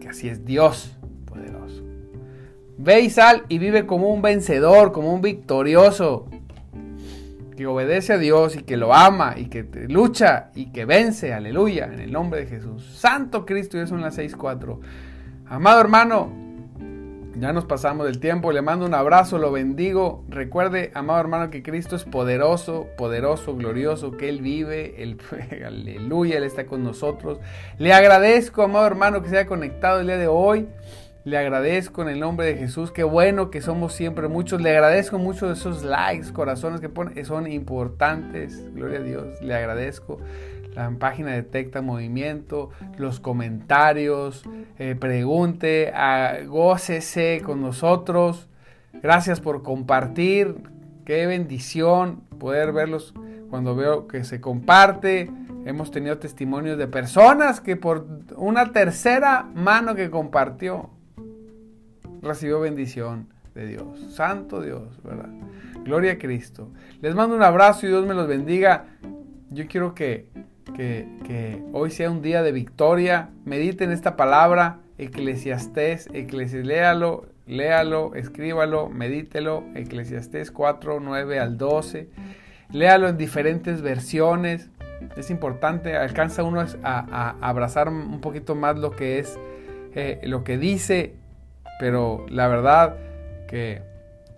porque 0.02 0.10
así 0.10 0.30
es 0.30 0.46
Dios 0.46 0.98
poderoso. 1.26 1.84
Ve 2.80 3.02
y 3.02 3.12
sal 3.12 3.44
y 3.50 3.60
vive 3.60 3.86
como 3.86 4.12
un 4.12 4.24
vencedor, 4.24 4.92
como 4.92 5.14
un 5.14 5.22
victorioso, 5.22 6.28
que 7.56 7.68
obedece 7.68 8.14
a 8.14 8.18
Dios 8.18 8.56
y 8.56 8.64
que 8.64 8.78
lo 8.78 8.96
ama 8.96 9.36
y 9.38 9.46
que 9.46 9.64
lucha 9.88 10.50
y 10.56 10.72
que 10.72 10.86
vence, 10.86 11.34
aleluya, 11.34 11.86
en 11.86 12.00
el 12.00 12.12
nombre 12.12 12.40
de 12.40 12.48
Jesús. 12.48 12.84
Santo 12.98 13.46
Cristo, 13.46 13.78
ya 13.78 13.86
son 13.86 14.02
las 14.02 14.18
6.4. 14.18 14.80
Amado 15.46 15.80
hermano, 15.80 16.34
ya 17.39 17.54
nos 17.54 17.65
pasamos 17.65 18.06
del 18.06 18.20
tiempo, 18.20 18.52
le 18.52 18.62
mando 18.62 18.86
un 18.86 18.94
abrazo, 18.94 19.38
lo 19.38 19.52
bendigo. 19.52 20.26
Recuerde, 20.30 20.91
amado 20.94 21.20
hermano, 21.20 21.50
que 21.50 21.63
Cristo 21.63 21.96
es 21.96 22.04
poderoso, 22.04 22.88
poderoso, 22.98 23.56
glorioso, 23.56 24.17
que 24.17 24.30
Él 24.30 24.41
vive, 24.41 25.02
Él, 25.02 25.17
aleluya, 25.65 26.38
Él 26.38 26.44
está 26.44 26.65
con 26.65 26.84
nosotros. 26.84 27.39
Le 27.78 27.94
agradezco, 27.94 28.63
amado 28.63 28.86
hermano, 28.86 29.22
que 29.22 29.30
se 29.30 29.38
haya 29.38 29.48
conectado 29.48 30.02
el 30.02 30.08
día 30.08 30.17
de 30.17 30.28
hoy. 30.28 30.67
Le 31.24 31.38
agradezco 31.38 32.02
en 32.02 32.10
el 32.10 32.20
nombre 32.20 32.48
de 32.48 32.56
Jesús. 32.56 32.91
Qué 32.91 33.04
bueno 33.04 33.52
que 33.52 33.62
somos 33.62 33.94
siempre 33.94 34.28
muchos. 34.28 34.60
Le 34.60 34.72
agradezco 34.72 35.20
mucho 35.20 35.48
de 35.48 35.54
esos 35.54 35.84
likes, 35.84 36.34
corazones 36.34 36.82
que 36.82 36.89
ponen. 36.89 37.24
Son 37.26 37.46
importantes. 37.46 38.74
Gloria 38.74 39.00
a 39.00 39.04
Dios. 39.04 39.41
Le 39.41 39.54
agradezco 39.54 40.17
la 40.74 40.90
página 40.92 41.32
detecta 41.32 41.82
movimiento, 41.82 42.70
los 42.98 43.20
comentarios, 43.20 44.44
eh, 44.80 44.96
pregunte, 44.96 45.92
ah, 45.94 46.38
gócese 46.48 47.42
con 47.44 47.62
nosotros. 47.62 48.48
Gracias 49.02 49.42
por 49.42 49.63
compartir. 49.63 50.56
Qué 51.06 51.26
bendición 51.26 52.22
poder 52.40 52.72
verlos 52.72 53.13
cuando 53.50 53.76
veo 53.76 54.08
que 54.08 54.24
se 54.24 54.40
comparte. 54.40 55.30
Hemos 55.65 55.92
tenido 55.92 56.17
testimonios 56.17 56.78
de 56.78 56.88
personas 56.88 57.62
que 57.62 57.76
por 57.76 58.08
una 58.36 58.72
tercera 58.72 59.44
mano 59.54 59.94
que 59.94 60.10
compartió 60.10 60.90
recibió 62.22 62.60
bendición 62.60 63.28
de 63.54 63.67
Dios. 63.67 64.00
Santo 64.13 64.62
Dios, 64.62 65.02
¿verdad? 65.04 65.30
Gloria 65.84 66.13
a 66.13 66.17
Cristo. 66.17 66.72
Les 67.02 67.15
mando 67.15 67.36
un 67.36 67.44
abrazo 67.44 67.86
y 67.86 67.90
Dios 67.90 68.06
me 68.06 68.13
los 68.13 68.28
bendiga. 68.28 68.86
Yo 69.50 69.67
quiero 69.67 69.94
que 69.94 70.30
que, 70.76 71.64
hoy 71.74 71.92
sea 71.92 72.10
un 72.10 72.22
día 72.22 72.44
de 72.44 72.52
victoria. 72.52 73.30
Mediten 73.46 73.92
esta 73.92 74.16
palabra, 74.16 74.80
Eclesiastés, 74.98 76.08
Eclesiastés, 76.14 76.66
léalo, 76.66 77.26
léalo, 77.48 78.16
escríbalo, 78.16 78.90
medítelo, 78.90 79.64
Eclesiastés 79.76 80.52
4, 80.52 81.00
9 81.00 81.40
al 81.40 81.58
12. 81.58 82.10
Léalo 82.72 83.10
en 83.10 83.18
diferentes 83.18 83.82
versiones. 83.82 84.70
Es 85.18 85.30
importante, 85.30 85.98
alcanza 85.98 86.44
uno 86.44 86.66
a, 86.84 87.36
abrazar 87.42 87.90
un 87.90 88.22
poquito 88.22 88.56
más 88.56 88.78
lo 88.78 88.92
que 88.92 89.20
es, 89.20 89.40
eh, 89.96 90.20
lo 90.24 90.44
que 90.44 90.58
dice, 90.58 91.16
pero 91.80 92.26
la 92.30 92.48
verdad 92.48 92.96
que 93.48 93.82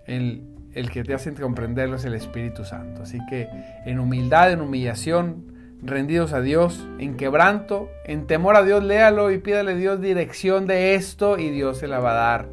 el, 0.08 0.42
el 0.74 0.90
que 0.90 1.04
te 1.04 1.14
hace 1.14 1.34
comprenderlo 1.34 1.98
es 1.98 2.06
el 2.06 2.14
Espíritu 2.14 2.64
Santo. 2.64 3.04
Así 3.04 3.20
que 3.30 3.50
en 3.86 4.00
humildad, 4.00 4.52
en 4.52 4.62
humillación, 4.62 5.53
rendidos 5.84 6.34
a 6.34 6.42
Dios, 6.42 6.88
en 6.98 7.18
quebranto, 7.18 7.90
en 8.06 8.26
temor 8.26 8.56
a 8.56 8.64
Dios, 8.64 8.84
léalo 8.84 9.32
y 9.32 9.38
pídale 9.38 9.74
a 9.74 9.76
Dios 9.76 10.02
dirección 10.02 10.66
de 10.66 10.96
esto 10.96 11.38
y 11.38 11.50
Dios 11.50 11.78
se 11.78 11.88
la 11.88 12.00
va 12.00 12.12
a 12.12 12.16
dar. 12.16 12.50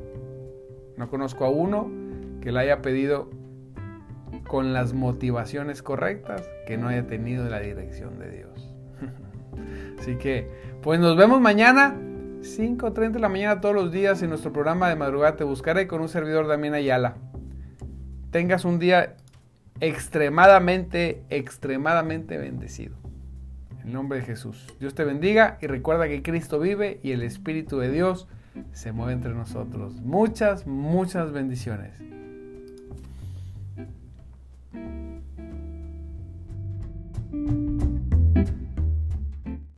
No 0.97 1.09
conozco 1.09 1.45
a 1.45 1.51
uno 1.51 1.91
que 2.41 2.53
la 2.53 2.61
haya 2.61 2.83
pedido 2.83 3.31
con 4.47 4.72
las 4.72 4.93
motivaciones 4.95 5.83
correctas 5.83 6.49
que 6.66 6.76
no 6.76 6.89
haya 6.89 7.07
tenido 7.07 7.49
la 7.49 7.61
dirección 7.61 8.18
de 8.18 8.31
Dios. 8.31 8.74
Así 9.99 10.16
que, 10.16 10.51
pues 10.83 10.99
nos 10.99 11.16
vemos 11.16 11.41
mañana, 11.41 11.95
5.30 12.41 13.12
de 13.12 13.20
la 13.20 13.28
mañana 13.28 13.61
todos 13.61 13.74
los 13.74 13.93
días 13.93 14.22
en 14.22 14.31
nuestro 14.31 14.53
programa 14.53 14.89
de 14.89 14.97
madrugada. 14.97 15.37
Te 15.37 15.45
buscaré 15.45 15.87
con 15.87 16.01
un 16.01 16.09
servidor 16.09 16.49
Damián 16.49 16.74
Ayala. 16.74 17.16
Tengas 18.31 18.64
un 18.64 18.78
día 18.78 19.16
extremadamente, 19.81 21.22
extremadamente 21.31 22.39
bendecido. 22.39 22.99
En 23.85 23.93
nombre 23.93 24.20
de 24.20 24.24
Jesús. 24.24 24.66
Dios 24.78 24.95
te 24.95 25.05
bendiga 25.05 25.59
y 25.61 25.66
recuerda 25.66 26.09
que 26.09 26.22
Cristo 26.22 26.59
vive 26.61 27.01
y 27.03 27.12
el 27.12 27.22
Espíritu 27.22 27.78
de 27.78 27.91
Dios 27.91 28.28
se 28.72 28.93
mueve 28.93 29.12
entre 29.12 29.35
nosotros. 29.35 29.95
Muchas, 30.03 30.66
muchas 30.66 31.33
bendiciones. 31.33 31.93